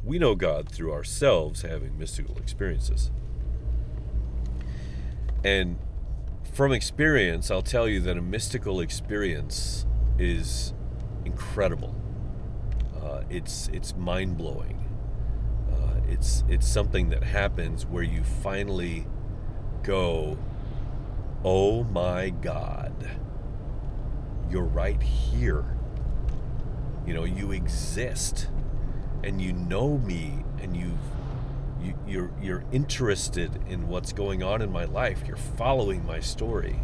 We 0.06 0.20
know 0.20 0.36
God 0.36 0.70
through 0.70 0.94
ourselves 0.94 1.63
having 1.63 1.98
mystical 1.98 2.38
experiences. 2.38 3.12
And 5.44 5.78
from 6.54 6.72
experience, 6.72 7.52
I'll 7.52 7.62
tell 7.62 7.89
you 7.89 8.00
that 8.02 8.18
a 8.18 8.22
mystical 8.22 8.80
experience 8.80 9.86
is 10.18 10.74
incredible. 11.26 11.96
Uh, 13.02 13.24
it's 13.30 13.70
it's 13.74 13.96
mind 13.96 14.38
blowing. 14.38 14.88
Uh, 15.72 16.00
it's 16.08 16.44
it's 16.48 16.68
something 16.68 17.10
that 17.10 17.24
happens 17.24 17.86
where 17.86 18.04
you 18.04 18.24
finally 18.24 19.08
go, 19.84 20.38
oh 21.44 21.84
my 21.84 22.30
God 22.30 23.20
you're 24.50 24.63
right 24.63 25.02
here. 25.02 25.65
You 27.06 27.13
know, 27.13 27.24
you 27.24 27.52
exist 27.52 28.48
and 29.26 29.42
you 29.42 29.52
know 29.52 29.98
me 29.98 30.44
and 30.62 30.78
you've 30.78 30.92
you, 31.82 31.94
you're 32.08 32.32
you're 32.42 32.64
interested 32.72 33.60
in 33.68 33.88
what's 33.88 34.14
going 34.14 34.44
on 34.44 34.62
in 34.62 34.72
my 34.72 34.86
life. 34.86 35.24
You're 35.28 35.36
following 35.36 36.06
my 36.06 36.20
story, 36.20 36.80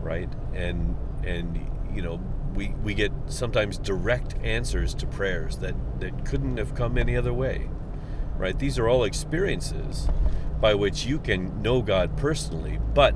right? 0.00 0.28
And 0.54 0.96
and 1.24 1.68
you 1.92 2.00
know 2.00 2.20
we 2.54 2.68
we 2.82 2.94
get 2.94 3.12
sometimes 3.26 3.76
direct 3.76 4.36
answers 4.42 4.94
to 4.94 5.06
prayers 5.06 5.58
that 5.58 5.74
that 6.00 6.24
couldn't 6.24 6.56
have 6.56 6.74
come 6.74 6.96
any 6.96 7.16
other 7.16 7.32
way, 7.32 7.68
right? 8.36 8.58
These 8.58 8.78
are 8.78 8.88
all 8.88 9.04
experiences 9.04 10.08
by 10.60 10.74
which 10.74 11.04
you 11.04 11.18
can 11.18 11.60
know 11.60 11.82
God 11.82 12.16
personally, 12.16 12.78
but 12.94 13.14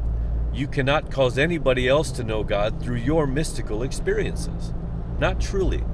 you 0.53 0.67
cannot 0.67 1.11
cause 1.11 1.39
anybody 1.39 1.89
else 1.89 2.11
to 2.13 2.25
know 2.25 2.43
God 2.43 2.83
through 2.83 2.97
your 2.97 3.27
mystical 3.27 3.83
experiences. 3.83 4.73
Not 5.19 5.41
truly. 5.41 5.85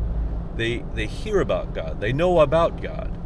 They, 0.56 0.84
they 0.94 1.06
hear 1.06 1.40
about 1.40 1.74
God, 1.74 2.00
they 2.00 2.12
know 2.12 2.40
about 2.40 2.80
God, 2.80 3.18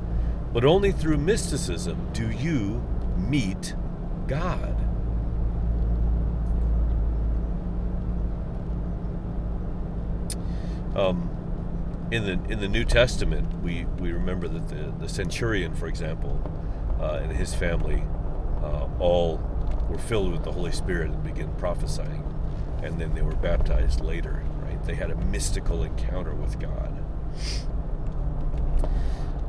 but 0.53 0.65
only 0.65 0.93
through 0.93 1.19
mysticism 1.19 2.09
do 2.13 2.31
you 2.31 2.83
meet 3.17 3.75
God. 4.27 4.77
Um, 10.97 11.31
in 12.11 12.25
the 12.25 12.53
in 12.53 12.61
the 12.61 12.69
New 12.69 12.85
Testament, 12.85 13.63
we, 13.63 13.85
we 13.99 14.11
remember 14.13 14.49
that 14.49 14.69
the, 14.69 14.93
the 14.99 15.09
centurion, 15.09 15.75
for 15.75 15.87
example, 15.87 16.41
uh, 16.99 17.21
and 17.23 17.33
his 17.33 17.55
family 17.55 18.03
uh, 18.63 18.89
all 18.99 19.41
were 19.89 19.99
filled 19.99 20.33
with 20.33 20.45
the 20.45 20.53
Holy 20.53 20.73
Spirit 20.73 21.11
and 21.11 21.23
began 21.23 21.55
prophesying. 21.57 22.25
And 22.83 23.01
then 23.01 23.15
they 23.15 23.23
were 23.23 23.37
baptized 23.37 24.01
later, 24.01 24.43
right? 24.63 24.83
They 24.85 24.95
had 24.95 25.11
a 25.11 25.17
mystical 25.17 25.83
encounter 25.83 26.35
with 26.35 26.59
God. 26.59 27.05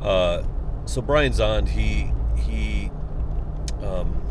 Uh, 0.02 0.44
so 0.86 1.02
Brian 1.02 1.32
Zahnd, 1.34 1.70
he 1.70 2.12
he 2.42 2.92
um, 3.84 4.22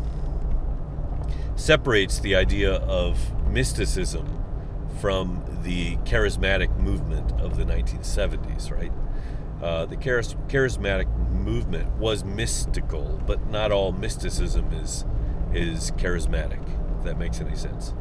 separates 1.55 2.19
the 2.19 2.35
idea 2.35 2.73
of 2.73 3.17
mysticism 3.47 4.43
from 4.99 5.43
the 5.63 5.95
charismatic 5.97 6.75
movement 6.77 7.31
of 7.39 7.57
the 7.57 7.63
1970s, 7.63 8.71
right? 8.71 8.91
Uh, 9.61 9.85
the 9.85 9.95
charis- 9.95 10.35
charismatic 10.47 11.07
movement 11.31 11.89
was 11.97 12.23
mystical, 12.23 13.21
but 13.25 13.49
not 13.49 13.71
all 13.71 13.91
mysticism 13.91 14.71
is 14.73 15.05
is 15.53 15.91
charismatic, 15.91 16.61
if 16.97 17.03
that 17.03 17.17
makes 17.17 17.41
any 17.41 17.55
sense. 17.55 17.93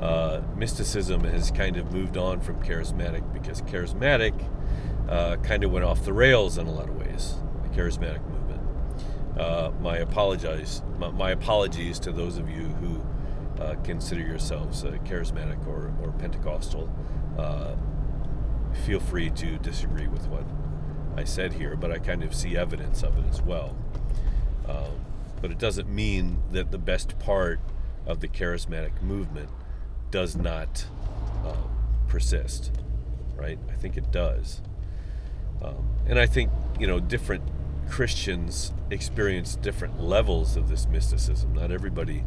Uh, 0.00 0.42
mysticism 0.56 1.24
has 1.24 1.50
kind 1.50 1.76
of 1.76 1.92
moved 1.92 2.16
on 2.16 2.40
from 2.40 2.62
charismatic 2.62 3.32
because 3.32 3.60
charismatic 3.62 4.32
uh, 5.08 5.36
kind 5.36 5.64
of 5.64 5.72
went 5.72 5.84
off 5.84 6.04
the 6.04 6.12
rails 6.12 6.56
in 6.56 6.66
a 6.66 6.70
lot 6.70 6.88
of 6.88 6.96
ways, 6.96 7.34
the 7.62 7.68
charismatic 7.70 8.22
movement. 8.28 8.60
Uh, 9.36 9.72
my, 9.80 9.96
apologize, 9.98 10.82
my, 10.98 11.10
my, 11.10 11.30
apologies 11.30 11.98
to 11.98 12.12
those 12.12 12.38
of 12.38 12.48
you 12.48 12.64
who 12.64 13.02
uh, 13.62 13.74
consider 13.82 14.20
yourselves 14.20 14.82
charismatic 14.82 15.66
or, 15.66 15.92
or 16.02 16.12
Pentecostal. 16.18 16.88
Uh, 17.36 17.74
feel 18.84 19.00
free 19.00 19.30
to 19.30 19.58
disagree 19.58 20.06
with 20.06 20.28
what 20.28 20.44
I 21.16 21.24
said 21.24 21.54
here, 21.54 21.76
but 21.76 21.90
I 21.90 21.98
kind 21.98 22.22
of 22.22 22.34
see 22.34 22.56
evidence 22.56 23.02
of 23.02 23.18
it 23.18 23.24
as 23.28 23.42
well. 23.42 23.76
Um, 24.68 25.04
but 25.40 25.50
it 25.50 25.58
doesn't 25.58 25.88
mean 25.88 26.42
that 26.52 26.70
the 26.70 26.78
best 26.78 27.18
part 27.18 27.60
of 28.06 28.20
the 28.20 28.28
charismatic 28.28 29.02
movement 29.02 29.50
does 30.10 30.36
not 30.36 30.86
um, 31.44 31.70
persist, 32.08 32.72
right? 33.36 33.58
I 33.70 33.74
think 33.74 33.96
it 33.96 34.10
does. 34.10 34.60
Um, 35.62 35.88
and 36.06 36.18
I 36.18 36.26
think, 36.26 36.50
you 36.78 36.86
know, 36.86 37.00
different 37.00 37.42
Christians 37.88 38.72
experience 38.90 39.56
different 39.56 40.00
levels 40.00 40.56
of 40.56 40.68
this 40.68 40.86
mysticism. 40.86 41.54
Not 41.54 41.70
everybody 41.70 42.24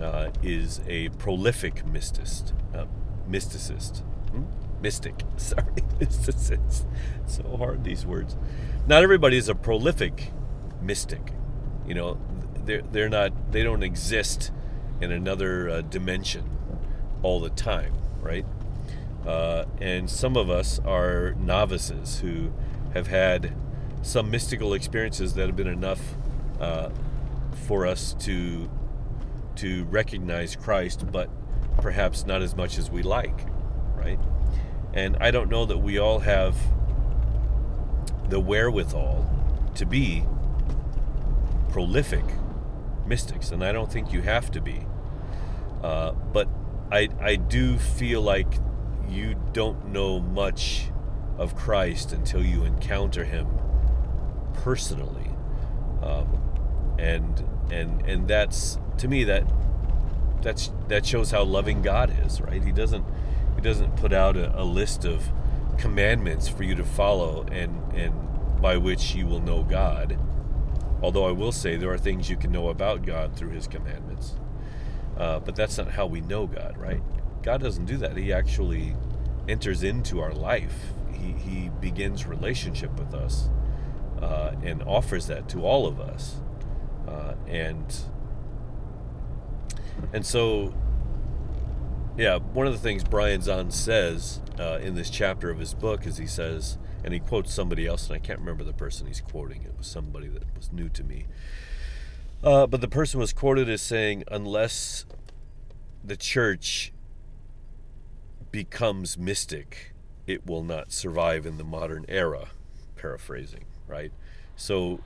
uh, 0.00 0.30
is 0.42 0.80
a 0.86 1.08
prolific 1.10 1.84
mysticist. 1.84 2.52
Uh, 2.74 2.86
mysticist. 3.28 4.00
Hmm? 4.30 4.44
Mystic. 4.80 5.22
Sorry, 5.36 5.82
mysticist. 6.00 6.84
So 7.26 7.56
hard, 7.56 7.84
these 7.84 8.04
words. 8.04 8.36
Not 8.86 9.02
everybody 9.02 9.36
is 9.36 9.48
a 9.48 9.54
prolific 9.54 10.32
mystic 10.80 11.32
you 11.86 11.94
know 11.94 12.18
they're 12.64 12.82
they're 12.92 13.08
not 13.08 13.52
they 13.52 13.62
don't 13.62 13.82
exist 13.82 14.52
in 15.02 15.12
another 15.12 15.68
uh, 15.68 15.80
dimension 15.82 16.48
all 17.22 17.40
the 17.40 17.50
time 17.50 17.92
right 18.20 18.46
uh, 19.26 19.64
and 19.80 20.08
some 20.08 20.36
of 20.36 20.50
us 20.50 20.80
are 20.80 21.34
novices 21.34 22.20
who 22.20 22.52
have 22.94 23.06
had 23.06 23.52
some 24.02 24.30
mystical 24.30 24.74
experiences 24.74 25.34
that 25.34 25.46
have 25.46 25.56
been 25.56 25.68
enough 25.68 26.14
uh, 26.60 26.90
for 27.66 27.86
us 27.86 28.14
to 28.14 28.68
to 29.54 29.84
recognize 29.84 30.56
Christ, 30.56 31.10
but 31.12 31.28
perhaps 31.80 32.24
not 32.26 32.40
as 32.40 32.56
much 32.56 32.78
as 32.78 32.90
we 32.90 33.02
like, 33.02 33.46
right? 33.94 34.18
And 34.94 35.16
I 35.20 35.30
don't 35.30 35.50
know 35.50 35.66
that 35.66 35.78
we 35.78 35.98
all 35.98 36.20
have 36.20 36.56
the 38.28 38.40
wherewithal 38.40 39.28
to 39.74 39.86
be 39.86 40.24
prolific 41.68 42.24
mystics, 43.06 43.50
and 43.50 43.62
I 43.62 43.72
don't 43.72 43.92
think 43.92 44.12
you 44.12 44.22
have 44.22 44.50
to 44.52 44.60
be. 44.60 44.86
Uh, 45.82 46.12
but 46.12 46.48
I, 46.90 47.08
I 47.20 47.36
do 47.36 47.76
feel 47.78 48.22
like 48.22 48.54
you 49.08 49.34
don't 49.52 49.88
know 49.88 50.20
much 50.20 50.88
of 51.38 51.56
Christ 51.56 52.12
until 52.12 52.44
you 52.44 52.64
encounter 52.64 53.24
Him 53.24 53.48
personally, 54.54 55.30
um, 56.02 56.96
and 56.98 57.44
and 57.70 58.02
and 58.06 58.28
that's 58.28 58.78
to 58.98 59.08
me 59.08 59.24
that 59.24 59.44
that's 60.42 60.72
that 60.88 61.06
shows 61.06 61.30
how 61.30 61.42
loving 61.44 61.82
God 61.82 62.16
is, 62.24 62.40
right? 62.40 62.62
He 62.62 62.72
doesn't 62.72 63.04
he 63.54 63.60
doesn't 63.60 63.96
put 63.96 64.12
out 64.12 64.36
a, 64.36 64.60
a 64.60 64.64
list 64.64 65.04
of 65.04 65.30
commandments 65.78 66.48
for 66.48 66.62
you 66.62 66.74
to 66.74 66.84
follow 66.84 67.44
and 67.50 67.80
and 67.94 68.14
by 68.60 68.76
which 68.76 69.14
you 69.14 69.26
will 69.26 69.40
know 69.40 69.62
God. 69.62 70.18
Although 71.02 71.26
I 71.26 71.32
will 71.32 71.50
say 71.50 71.76
there 71.76 71.92
are 71.92 71.98
things 71.98 72.30
you 72.30 72.36
can 72.36 72.52
know 72.52 72.68
about 72.68 73.04
God 73.04 73.34
through 73.34 73.50
His 73.50 73.66
commandments, 73.66 74.36
uh, 75.22 75.38
but 75.38 75.54
that's 75.54 75.78
not 75.78 75.92
how 75.92 76.04
we 76.04 76.20
know 76.20 76.48
God, 76.48 76.76
right? 76.76 77.00
God 77.44 77.60
doesn't 77.60 77.84
do 77.84 77.96
that. 77.98 78.16
He 78.16 78.32
actually 78.32 78.96
enters 79.48 79.84
into 79.84 80.20
our 80.20 80.32
life. 80.32 80.74
He 81.12 81.30
He 81.32 81.70
begins 81.80 82.26
relationship 82.26 82.98
with 82.98 83.14
us 83.14 83.48
uh, 84.20 84.56
and 84.64 84.82
offers 84.82 85.28
that 85.28 85.48
to 85.50 85.64
all 85.64 85.86
of 85.86 86.00
us, 86.00 86.40
uh, 87.06 87.34
and 87.46 87.96
and 90.12 90.26
so 90.26 90.74
yeah, 92.16 92.38
one 92.38 92.66
of 92.66 92.72
the 92.72 92.80
things 92.80 93.04
Brian 93.04 93.42
Zahnd 93.42 93.72
says 93.72 94.40
uh, 94.58 94.80
in 94.82 94.96
this 94.96 95.08
chapter 95.08 95.50
of 95.50 95.60
his 95.60 95.72
book 95.72 96.04
is 96.04 96.18
he 96.18 96.26
says, 96.26 96.78
and 97.04 97.14
he 97.14 97.20
quotes 97.20 97.54
somebody 97.54 97.86
else, 97.86 98.08
and 98.08 98.16
I 98.16 98.18
can't 98.18 98.40
remember 98.40 98.64
the 98.64 98.72
person 98.72 99.06
he's 99.06 99.20
quoting. 99.20 99.62
It 99.62 99.78
was 99.78 99.86
somebody 99.86 100.26
that 100.26 100.44
was 100.56 100.72
new 100.72 100.88
to 100.90 101.04
me. 101.04 101.26
Uh, 102.42 102.66
but 102.66 102.80
the 102.80 102.88
person 102.88 103.20
was 103.20 103.32
quoted 103.32 103.68
as 103.68 103.80
saying, 103.80 104.24
unless 104.30 105.06
the 106.04 106.16
church 106.16 106.92
becomes 108.50 109.16
mystic, 109.16 109.94
it 110.26 110.46
will 110.46 110.64
not 110.64 110.92
survive 110.92 111.46
in 111.46 111.56
the 111.56 111.64
modern 111.64 112.04
era. 112.08 112.48
Paraphrasing, 112.96 113.64
right? 113.86 114.12
So 114.56 115.00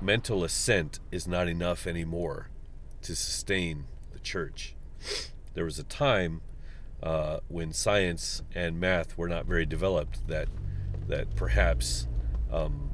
mental 0.00 0.44
assent 0.44 1.00
is 1.10 1.26
not 1.26 1.48
enough 1.48 1.86
anymore 1.86 2.48
to 3.02 3.16
sustain 3.16 3.84
the 4.12 4.18
church 4.18 4.74
there 5.58 5.64
was 5.64 5.78
a 5.80 5.84
time 5.84 6.40
uh, 7.02 7.40
when 7.48 7.72
science 7.72 8.42
and 8.54 8.78
math 8.78 9.18
were 9.18 9.28
not 9.28 9.44
very 9.44 9.66
developed 9.66 10.26
that 10.28 10.48
that 11.08 11.34
perhaps 11.34 12.06
um, 12.52 12.90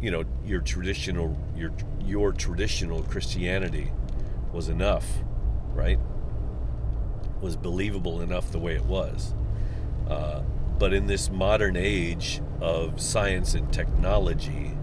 you 0.00 0.10
know 0.10 0.24
your 0.44 0.60
traditional 0.60 1.36
your 1.56 1.72
your 2.04 2.32
traditional 2.32 3.02
Christianity 3.02 3.92
was 4.52 4.68
enough, 4.68 5.06
right? 5.72 5.98
Was 7.40 7.56
believable 7.56 8.20
enough 8.20 8.50
the 8.50 8.58
way 8.58 8.74
it 8.74 8.84
was. 8.84 9.34
Uh, 10.08 10.42
but 10.78 10.92
in 10.92 11.06
this 11.06 11.30
modern 11.30 11.76
age 11.76 12.40
of 12.60 13.00
science 13.00 13.54
and 13.54 13.72
technology, 13.72 14.76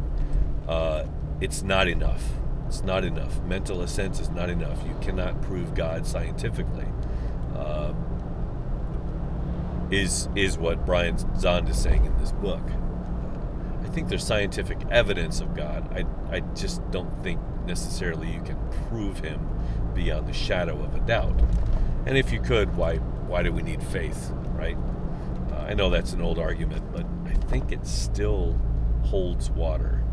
uh, 0.68 1.06
it's 1.40 1.62
not 1.62 1.88
enough. 1.88 2.24
It's 2.68 2.84
not 2.84 3.04
enough. 3.04 3.42
Mental 3.44 3.82
assent 3.82 4.20
is 4.20 4.30
not 4.30 4.50
enough. 4.50 4.80
You 4.88 4.98
cannot 5.02 5.42
prove 5.42 5.76
God 5.76 6.08
scientifically. 6.08 6.88
Um, 7.56 8.04
is 9.92 10.28
is 10.36 10.58
what 10.58 10.86
Brian 10.86 11.16
Zahnd 11.18 11.70
is 11.70 11.78
saying 11.78 12.06
in 12.06 12.18
this 12.18 12.32
book. 12.32 12.64
I 13.94 13.96
think 13.96 14.10
there's 14.10 14.26
scientific 14.26 14.80
evidence 14.90 15.40
of 15.40 15.56
God. 15.56 15.88
I 15.96 16.36
I 16.36 16.40
just 16.56 16.82
don't 16.90 17.22
think 17.22 17.40
necessarily 17.68 18.28
you 18.28 18.42
can 18.42 18.58
prove 18.90 19.20
Him 19.20 19.40
beyond 19.94 20.28
the 20.28 20.34
shadow 20.34 20.82
of 20.82 20.96
a 20.96 21.00
doubt. 21.02 21.40
And 22.08 22.18
if 22.18 22.32
you 22.34 22.42
could, 22.42 22.76
why 22.76 22.96
why 22.96 23.44
do 23.44 23.52
we 23.52 23.62
need 23.62 23.84
faith, 23.84 24.32
right? 24.56 24.76
Uh, 25.52 25.58
I 25.58 25.76
know 25.76 25.92
that's 25.92 26.12
an 26.12 26.24
old 26.24 26.40
argument, 26.40 26.92
but 26.92 27.06
I 27.28 27.36
think 27.52 27.72
it 27.72 27.86
still 27.86 28.60
holds 29.04 29.52
water. 29.52 30.04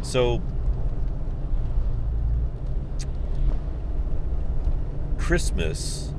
So, 0.00 0.40
Christmas 5.18 6.14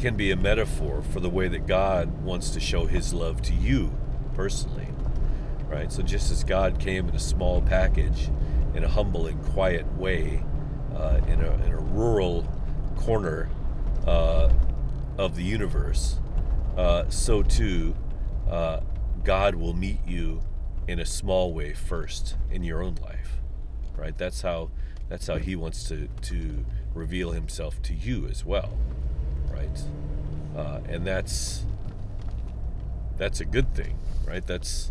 can 0.00 0.16
be 0.16 0.30
a 0.30 0.36
metaphor 0.36 1.00
for 1.00 1.20
the 1.20 1.30
way 1.30 1.48
that 1.48 1.66
God 1.66 2.22
wants 2.22 2.50
to 2.50 2.60
show 2.60 2.84
his 2.84 3.14
love 3.14 3.40
to 3.40 3.54
you 3.54 3.90
personally. 4.34 4.88
Right? 5.68 5.90
So, 5.92 6.02
just 6.02 6.30
as 6.30 6.44
God 6.44 6.78
came 6.78 7.08
in 7.08 7.14
a 7.14 7.20
small 7.20 7.62
package, 7.62 8.30
in 8.74 8.84
a 8.84 8.88
humble 8.88 9.26
and 9.26 9.42
quiet 9.46 9.86
way, 9.96 10.42
uh, 10.94 11.20
in, 11.26 11.42
a, 11.42 11.52
in 11.64 11.72
a 11.72 11.78
rural 11.78 12.46
corner 12.96 13.48
uh, 14.06 14.50
of 15.18 15.36
the 15.36 15.42
universe, 15.42 16.20
uh, 16.76 17.08
so 17.08 17.42
too 17.42 17.94
uh, 18.50 18.80
God 19.22 19.54
will 19.54 19.74
meet 19.74 20.00
you 20.06 20.42
in 20.86 20.98
a 20.98 21.06
small 21.06 21.52
way 21.52 21.72
first 21.72 22.36
in 22.50 22.62
your 22.62 22.82
own 22.82 22.96
life 23.02 23.38
right 23.96 24.16
that's 24.18 24.42
how 24.42 24.70
that's 25.08 25.26
how 25.26 25.36
he 25.36 25.56
wants 25.56 25.88
to 25.88 26.08
to 26.20 26.64
reveal 26.94 27.30
himself 27.30 27.80
to 27.82 27.94
you 27.94 28.26
as 28.26 28.44
well 28.44 28.76
right 29.50 29.82
uh, 30.56 30.80
and 30.88 31.06
that's 31.06 31.64
that's 33.16 33.40
a 33.40 33.44
good 33.44 33.74
thing 33.74 33.98
right 34.26 34.46
that's 34.46 34.90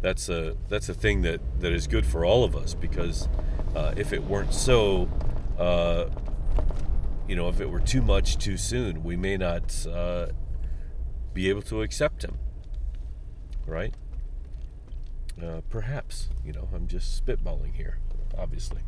that's 0.00 0.28
a 0.28 0.56
that's 0.68 0.88
a 0.88 0.94
thing 0.94 1.22
that 1.22 1.40
that 1.60 1.72
is 1.72 1.86
good 1.86 2.06
for 2.06 2.24
all 2.24 2.44
of 2.44 2.56
us 2.56 2.74
because 2.74 3.28
uh, 3.76 3.92
if 3.96 4.12
it 4.12 4.24
weren't 4.24 4.54
so 4.54 5.08
uh, 5.58 6.06
you 7.28 7.36
know 7.36 7.48
if 7.48 7.60
it 7.60 7.70
were 7.70 7.80
too 7.80 8.02
much 8.02 8.38
too 8.38 8.56
soon 8.56 9.04
we 9.04 9.16
may 9.16 9.36
not 9.36 9.86
uh, 9.86 10.26
be 11.32 11.48
able 11.48 11.62
to 11.62 11.82
accept 11.82 12.24
him. 12.24 12.38
Right? 13.66 13.94
Uh, 15.42 15.60
perhaps. 15.68 16.28
You 16.44 16.52
know, 16.52 16.68
I'm 16.74 16.86
just 16.86 17.24
spitballing 17.24 17.74
here, 17.74 17.98
obviously. 18.36 18.82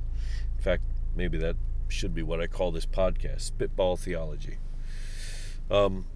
In 0.56 0.62
fact, 0.62 0.82
maybe 1.14 1.38
that 1.38 1.56
should 1.88 2.14
be 2.14 2.22
what 2.22 2.40
I 2.40 2.46
call 2.46 2.72
this 2.72 2.86
podcast 2.86 3.42
Spitball 3.42 3.96
Theology. 3.96 4.58
Um, 5.70 6.06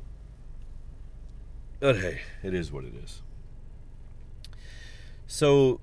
but 1.80 1.96
hey, 1.96 2.20
it 2.42 2.54
is 2.54 2.72
what 2.72 2.84
it 2.84 2.94
is. 3.02 3.22
So, 5.26 5.80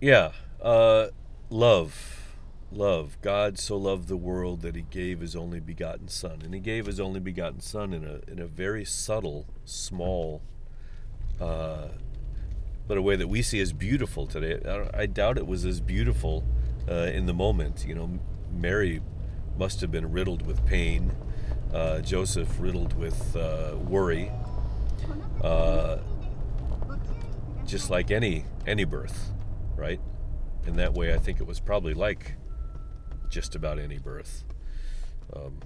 yeah, 0.00 0.32
uh, 0.60 1.08
love 1.50 2.18
love. 2.74 3.18
God 3.20 3.58
so 3.58 3.76
loved 3.76 4.08
the 4.08 4.16
world 4.16 4.62
that 4.62 4.74
he 4.74 4.82
gave 4.82 5.20
his 5.20 5.36
only 5.36 5.60
begotten 5.60 6.08
son. 6.08 6.40
And 6.42 6.54
he 6.54 6.60
gave 6.60 6.86
his 6.86 6.98
only 6.98 7.20
begotten 7.20 7.60
son 7.60 7.92
in 7.92 8.04
a 8.04 8.20
in 8.30 8.38
a 8.38 8.46
very 8.46 8.84
subtle, 8.84 9.46
small 9.64 10.42
uh, 11.40 11.88
but 12.86 12.98
a 12.98 13.02
way 13.02 13.16
that 13.16 13.28
we 13.28 13.42
see 13.42 13.60
as 13.60 13.72
beautiful 13.72 14.26
today. 14.26 14.60
I, 14.68 15.02
I 15.02 15.06
doubt 15.06 15.38
it 15.38 15.46
was 15.46 15.64
as 15.64 15.80
beautiful 15.80 16.44
uh, 16.88 17.10
in 17.12 17.26
the 17.26 17.34
moment. 17.34 17.84
You 17.86 17.94
know, 17.94 18.18
Mary 18.52 19.00
must 19.58 19.80
have 19.80 19.90
been 19.90 20.12
riddled 20.12 20.46
with 20.46 20.64
pain. 20.66 21.12
Uh, 21.72 22.00
Joseph 22.00 22.60
riddled 22.60 22.94
with 22.94 23.34
uh, 23.36 23.76
worry. 23.76 24.30
Uh, 25.42 25.98
just 27.66 27.90
like 27.90 28.10
any 28.10 28.44
any 28.66 28.84
birth, 28.84 29.30
right? 29.76 30.00
In 30.66 30.76
that 30.76 30.94
way, 30.94 31.14
I 31.14 31.18
think 31.18 31.40
it 31.40 31.46
was 31.46 31.58
probably 31.60 31.94
like 31.94 32.36
just 33.28 33.54
about 33.54 33.78
any 33.78 33.98
birth. 33.98 34.44
Um, 35.34 35.58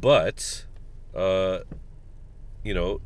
but, 0.00 0.66
uh, 1.14 1.60
you 2.64 2.74
know, 2.74 3.00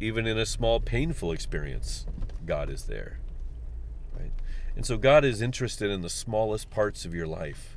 even 0.00 0.26
in 0.26 0.38
a 0.38 0.46
small 0.46 0.80
painful 0.80 1.32
experience, 1.32 2.06
God 2.44 2.70
is 2.70 2.84
there. 2.84 3.18
Right? 4.18 4.32
And 4.76 4.86
so 4.86 4.96
God 4.96 5.24
is 5.24 5.42
interested 5.42 5.90
in 5.90 6.02
the 6.02 6.10
smallest 6.10 6.70
parts 6.70 7.04
of 7.04 7.14
your 7.14 7.26
life. 7.26 7.75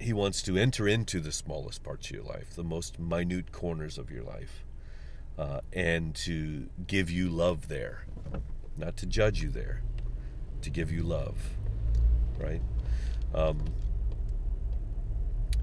He 0.00 0.12
wants 0.12 0.42
to 0.42 0.56
enter 0.56 0.86
into 0.86 1.20
the 1.20 1.32
smallest 1.32 1.82
parts 1.82 2.08
of 2.08 2.16
your 2.16 2.24
life, 2.24 2.54
the 2.54 2.64
most 2.64 2.98
minute 2.98 3.50
corners 3.50 3.98
of 3.98 4.10
your 4.10 4.22
life, 4.22 4.64
uh, 5.36 5.60
and 5.72 6.14
to 6.16 6.68
give 6.86 7.10
you 7.10 7.28
love 7.28 7.68
there. 7.68 8.06
Not 8.76 8.96
to 8.98 9.06
judge 9.06 9.42
you 9.42 9.48
there, 9.48 9.82
to 10.62 10.70
give 10.70 10.92
you 10.92 11.02
love. 11.02 11.36
Right? 12.38 12.62
Um, 13.34 13.64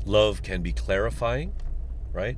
love 0.06 0.44
can 0.44 0.62
be 0.62 0.74
clarifying, 0.74 1.54
right? 2.12 2.38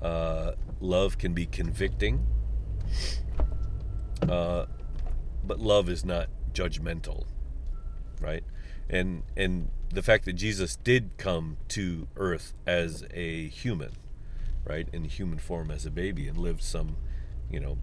Uh, 0.00 0.52
love 0.80 1.18
can 1.18 1.32
be 1.32 1.46
convicting. 1.46 2.26
Uh, 4.28 4.66
but 5.44 5.58
love 5.58 5.88
is 5.88 6.04
not 6.04 6.28
judgmental, 6.52 7.26
right? 8.20 8.44
And 8.88 9.22
and 9.36 9.70
the 9.92 10.02
fact 10.02 10.24
that 10.24 10.32
Jesus 10.32 10.76
did 10.76 11.10
come 11.18 11.58
to 11.68 12.08
earth 12.16 12.54
as 12.66 13.04
a 13.12 13.48
human, 13.48 13.92
right, 14.64 14.88
in 14.92 15.04
human 15.04 15.38
form 15.38 15.70
as 15.70 15.84
a 15.84 15.90
baby 15.90 16.26
and 16.26 16.38
lived 16.38 16.62
some, 16.62 16.96
you 17.50 17.60
know, 17.60 17.76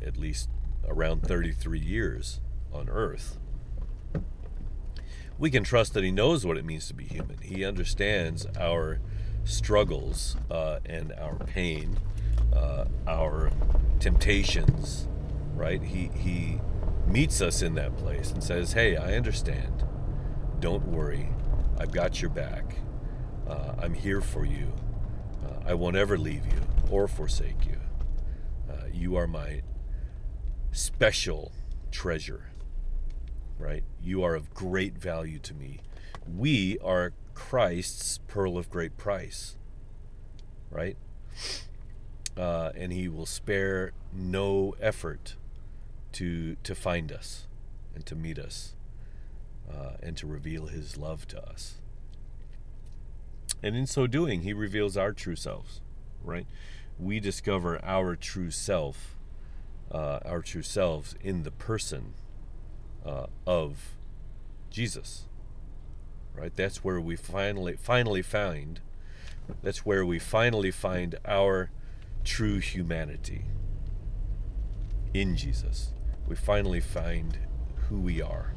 at 0.00 0.16
least 0.16 0.48
around 0.86 1.22
33 1.22 1.80
years 1.80 2.40
on 2.72 2.88
earth. 2.88 3.38
We 5.36 5.50
can 5.50 5.64
trust 5.64 5.94
that 5.94 6.04
he 6.04 6.12
knows 6.12 6.46
what 6.46 6.56
it 6.56 6.64
means 6.64 6.86
to 6.88 6.94
be 6.94 7.04
human. 7.04 7.38
He 7.42 7.64
understands 7.64 8.46
our 8.58 9.00
struggles 9.42 10.36
uh, 10.48 10.78
and 10.86 11.12
our 11.14 11.34
pain, 11.34 11.98
uh, 12.54 12.84
our 13.08 13.50
temptations, 13.98 15.08
right? 15.56 15.82
He 15.82 16.10
he 16.16 16.60
meets 17.08 17.42
us 17.42 17.62
in 17.62 17.74
that 17.74 17.96
place 17.96 18.30
and 18.30 18.44
says, 18.44 18.74
"Hey, 18.74 18.96
I 18.96 19.16
understand. 19.16 19.84
Don't 20.64 20.88
worry. 20.88 21.28
I've 21.78 21.92
got 21.92 22.22
your 22.22 22.30
back. 22.30 22.76
Uh, 23.46 23.74
I'm 23.82 23.92
here 23.92 24.22
for 24.22 24.46
you. 24.46 24.72
Uh, 25.44 25.68
I 25.68 25.74
won't 25.74 25.94
ever 25.94 26.16
leave 26.16 26.46
you 26.46 26.58
or 26.90 27.06
forsake 27.06 27.66
you. 27.66 27.76
Uh, 28.70 28.86
you 28.90 29.14
are 29.14 29.26
my 29.26 29.60
special 30.72 31.52
treasure. 31.90 32.46
Right? 33.58 33.84
You 34.02 34.22
are 34.22 34.34
of 34.34 34.54
great 34.54 34.96
value 34.96 35.38
to 35.40 35.52
me. 35.52 35.80
We 36.26 36.78
are 36.78 37.12
Christ's 37.34 38.20
pearl 38.26 38.56
of 38.56 38.70
great 38.70 38.96
price. 38.96 39.58
Right? 40.70 40.96
Uh, 42.38 42.70
and 42.74 42.90
he 42.90 43.06
will 43.06 43.26
spare 43.26 43.92
no 44.14 44.74
effort 44.80 45.36
to 46.12 46.56
to 46.62 46.74
find 46.74 47.12
us 47.12 47.48
and 47.94 48.06
to 48.06 48.16
meet 48.16 48.38
us 48.38 48.73
uh, 49.70 49.92
and 50.02 50.16
to 50.16 50.26
reveal 50.26 50.66
his 50.66 50.96
love 50.96 51.26
to 51.28 51.42
us. 51.42 51.74
And 53.62 53.76
in 53.76 53.86
so 53.86 54.06
doing, 54.06 54.42
he 54.42 54.52
reveals 54.52 54.96
our 54.96 55.12
true 55.12 55.36
selves, 55.36 55.80
right? 56.22 56.46
We 56.98 57.20
discover 57.20 57.82
our 57.84 58.14
true 58.16 58.50
self, 58.50 59.16
uh, 59.90 60.20
our 60.24 60.42
true 60.42 60.62
selves 60.62 61.14
in 61.22 61.42
the 61.42 61.50
person 61.50 62.14
uh, 63.04 63.26
of 63.46 63.94
Jesus, 64.70 65.24
right? 66.34 66.54
That's 66.54 66.84
where 66.84 67.00
we 67.00 67.16
finally 67.16 67.76
finally 67.76 68.22
find. 68.22 68.80
That's 69.62 69.84
where 69.84 70.04
we 70.04 70.18
finally 70.18 70.70
find 70.70 71.16
our 71.24 71.70
true 72.24 72.58
humanity 72.58 73.44
in 75.12 75.36
Jesus 75.36 75.94
we 76.26 76.36
finally 76.36 76.80
find 76.80 77.38
who 77.88 78.00
we 78.00 78.22
are. 78.22 78.54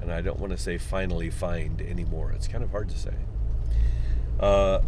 And 0.00 0.12
I 0.12 0.20
don't 0.20 0.38
want 0.38 0.52
to 0.52 0.58
say 0.58 0.78
finally 0.78 1.30
find 1.30 1.80
anymore. 1.80 2.32
It's 2.32 2.48
kind 2.48 2.62
of 2.62 2.70
hard 2.70 2.88
to 2.90 2.98
say. 2.98 3.14
Uh, 4.38 4.80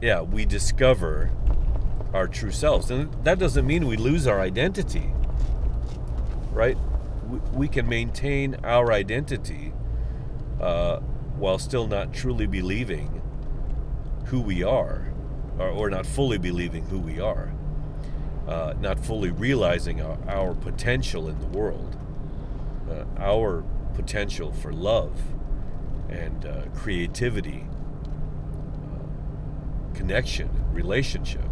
yeah, 0.00 0.22
we 0.22 0.44
discover 0.44 1.30
our 2.14 2.26
true 2.26 2.50
selves. 2.50 2.90
And 2.90 3.12
that 3.24 3.38
doesn't 3.38 3.66
mean 3.66 3.86
we 3.86 3.96
lose 3.96 4.26
our 4.26 4.40
identity, 4.40 5.12
right? 6.52 6.76
We, 7.28 7.38
we 7.52 7.68
can 7.68 7.88
maintain 7.88 8.56
our 8.64 8.92
identity 8.92 9.72
uh, 10.60 10.98
while 11.36 11.58
still 11.58 11.86
not 11.86 12.12
truly 12.12 12.46
believing 12.46 13.22
who 14.26 14.40
we 14.40 14.62
are, 14.62 15.12
or, 15.58 15.68
or 15.68 15.90
not 15.90 16.06
fully 16.06 16.38
believing 16.38 16.84
who 16.86 16.98
we 16.98 17.20
are 17.20 17.52
uh, 18.48 18.72
not 18.80 18.98
fully 18.98 19.30
realizing 19.30 20.00
our, 20.00 20.16
our, 20.26 20.54
potential 20.54 21.28
in 21.28 21.38
the 21.38 21.46
world, 21.46 21.96
uh, 22.90 23.04
our 23.18 23.64
potential 23.94 24.52
for 24.52 24.72
love 24.72 25.20
and 26.08 26.46
uh, 26.46 26.62
creativity, 26.74 27.66
uh, 28.82 29.94
connection, 29.94 30.50
relationship. 30.72 31.44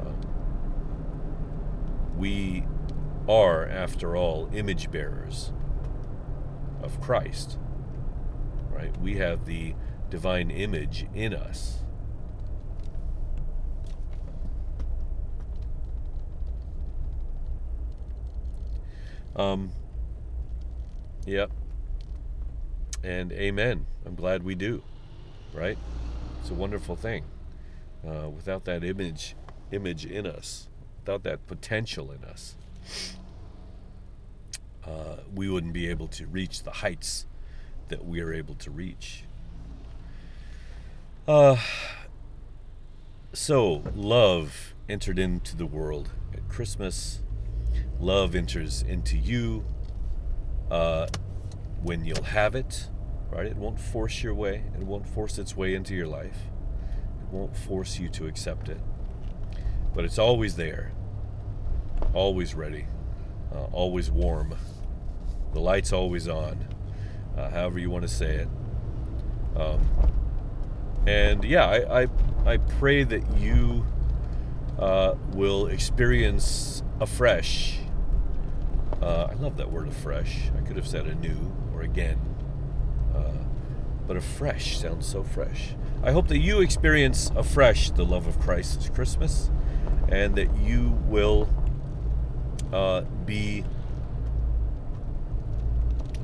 Uh, 0.00 0.12
we 2.16 2.64
are, 3.28 3.68
after 3.68 4.16
all, 4.16 4.48
image 4.52 4.90
bearers 4.90 5.52
of 6.82 7.00
Christ. 7.00 7.58
Right? 8.70 8.96
We 9.00 9.16
have 9.16 9.46
the 9.46 9.74
divine 10.10 10.50
image 10.50 11.06
in 11.14 11.34
us. 11.34 11.80
Um, 19.36 19.72
yep. 21.26 21.50
And 23.02 23.32
amen. 23.32 23.86
I'm 24.06 24.14
glad 24.14 24.42
we 24.42 24.54
do. 24.54 24.82
Right? 25.52 25.78
It's 26.40 26.50
a 26.50 26.54
wonderful 26.54 26.96
thing. 26.96 27.24
Uh, 28.06 28.28
without 28.28 28.64
that 28.64 28.84
image, 28.84 29.34
image 29.72 30.04
in 30.04 30.26
us, 30.26 30.68
without 31.00 31.22
that 31.22 31.46
potential 31.46 32.10
in 32.10 32.24
us, 32.24 32.56
uh, 34.86 35.16
we 35.34 35.48
wouldn't 35.48 35.72
be 35.72 35.88
able 35.88 36.08
to 36.08 36.26
reach 36.26 36.62
the 36.62 36.70
heights 36.70 37.26
that 37.88 38.04
we 38.04 38.20
are 38.20 38.32
able 38.32 38.54
to 38.56 38.70
reach. 38.70 39.24
Uh, 41.26 41.56
so, 43.32 43.82
love 43.94 44.74
entered 44.88 45.18
into 45.18 45.56
the 45.56 45.66
world 45.66 46.10
at 46.34 46.46
Christmas 46.48 47.20
love 48.00 48.34
enters 48.34 48.82
into 48.82 49.16
you 49.16 49.64
uh, 50.70 51.06
when 51.82 52.04
you'll 52.04 52.22
have 52.22 52.54
it, 52.54 52.88
right? 53.30 53.46
It 53.46 53.56
won't 53.56 53.78
force 53.78 54.22
your 54.22 54.34
way, 54.34 54.64
it 54.74 54.84
won't 54.84 55.06
force 55.06 55.38
its 55.38 55.56
way 55.56 55.74
into 55.74 55.94
your 55.94 56.06
life, 56.06 56.38
it 57.22 57.28
won't 57.32 57.56
force 57.56 57.98
you 57.98 58.08
to 58.10 58.26
accept 58.26 58.68
it. 58.68 58.80
But 59.94 60.04
it's 60.04 60.18
always 60.18 60.56
there, 60.56 60.92
always 62.12 62.54
ready, 62.54 62.86
uh, 63.54 63.64
always 63.64 64.10
warm. 64.10 64.54
The 65.52 65.60
light's 65.60 65.92
always 65.92 66.26
on, 66.26 66.66
uh, 67.36 67.50
however 67.50 67.78
you 67.78 67.90
want 67.90 68.02
to 68.02 68.08
say 68.08 68.36
it. 68.36 68.48
Um, 69.56 69.80
and 71.06 71.44
yeah, 71.44 71.66
I, 71.66 72.02
I, 72.02 72.08
I 72.46 72.56
pray 72.56 73.04
that 73.04 73.22
you 73.36 73.86
uh, 74.78 75.14
will 75.32 75.66
experience 75.66 76.82
afresh 77.00 77.78
uh, 79.04 79.28
I 79.30 79.34
love 79.34 79.58
that 79.58 79.70
word 79.70 79.86
afresh. 79.88 80.50
I 80.56 80.66
could 80.66 80.76
have 80.76 80.88
said 80.88 81.06
anew 81.06 81.54
or 81.74 81.82
again. 81.82 82.18
Uh, 83.14 83.32
but 84.06 84.16
afresh 84.16 84.78
sounds 84.78 85.06
so 85.06 85.22
fresh. 85.22 85.74
I 86.02 86.12
hope 86.12 86.28
that 86.28 86.38
you 86.38 86.62
experience 86.62 87.30
afresh 87.36 87.90
the 87.90 88.04
love 88.04 88.26
of 88.26 88.40
Christ 88.40 88.80
this 88.80 88.88
Christmas 88.88 89.50
and 90.08 90.34
that 90.36 90.56
you 90.56 90.98
will 91.06 91.50
uh, 92.72 93.02
be 93.26 93.64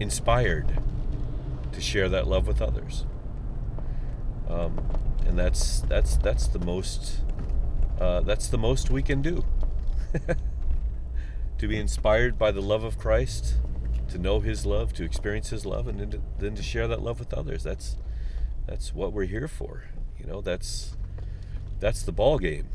inspired 0.01 0.79
to 1.73 1.81
share 1.83 2.09
that 2.09 2.27
love 2.27 2.47
with 2.47 2.63
others. 2.63 3.05
Um, 4.49 4.81
and 5.27 5.39
that's 5.39 5.81
that's 5.83 6.17
that's 6.17 6.47
the 6.49 6.59
most 6.59 7.21
uh, 8.01 8.21
that's 8.21 8.49
the 8.49 8.59
most 8.59 8.91
we 8.91 9.03
can 9.03 9.21
do. 9.21 9.45
to 11.61 11.69
be 11.69 11.79
inspired 11.79 12.39
by 12.39 12.51
the 12.51 12.63
love 12.63 12.85
of 12.85 12.97
Christ, 12.97 13.57
to 14.09 14.17
know 14.17 14.41
His 14.41 14.65
love, 14.65 14.95
to 14.95 15.05
experience 15.05 15.51
His 15.51 15.67
love, 15.67 15.89
and 15.89 16.01
then 16.01 16.11
to, 16.13 16.23
then 16.39 16.55
to 16.55 16.63
share 16.63 16.89
that 16.89 17.03
love 17.03 17.19
with 17.19 17.35
others. 17.35 17.63
That's 17.63 17.99
that's 18.67 18.95
what 18.95 19.13
we're 19.13 19.27
here 19.27 19.47
for. 19.47 19.85
You 20.19 20.25
know, 20.25 20.41
that's 20.41 20.97
that's 21.79 22.03
the 22.03 22.13
ball 22.13 22.39
game. 22.39 22.69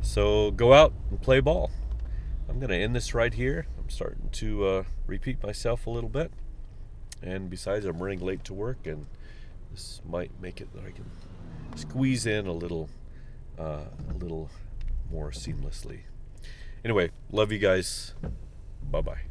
So 0.00 0.50
go 0.50 0.72
out 0.72 0.94
and 1.10 1.20
play 1.20 1.40
ball. 1.40 1.70
I'm 2.48 2.58
going 2.58 2.70
to 2.70 2.78
end 2.78 2.96
this 2.96 3.12
right 3.12 3.34
here. 3.34 3.66
I'm 3.78 3.90
starting 3.90 4.30
to 4.32 4.64
uh, 4.64 4.84
repeat 5.06 5.42
myself 5.42 5.86
a 5.86 5.90
little 5.90 6.08
bit. 6.08 6.32
And 7.22 7.50
besides, 7.50 7.84
I'm 7.84 8.02
running 8.02 8.20
late 8.20 8.42
to 8.44 8.54
work, 8.54 8.86
and 8.86 9.04
this 9.70 10.00
might 10.08 10.30
make 10.40 10.62
it 10.62 10.72
that 10.72 10.82
I 10.82 10.92
can 10.92 11.04
squeeze 11.76 12.24
in 12.24 12.46
a 12.46 12.52
little, 12.52 12.88
uh, 13.58 13.84
a 14.08 14.14
little 14.18 14.48
more 15.10 15.30
seamlessly. 15.30 16.00
Anyway, 16.84 17.10
love 17.30 17.52
you 17.52 17.58
guys. 17.58 18.14
Bye 18.90 19.02
bye. 19.02 19.29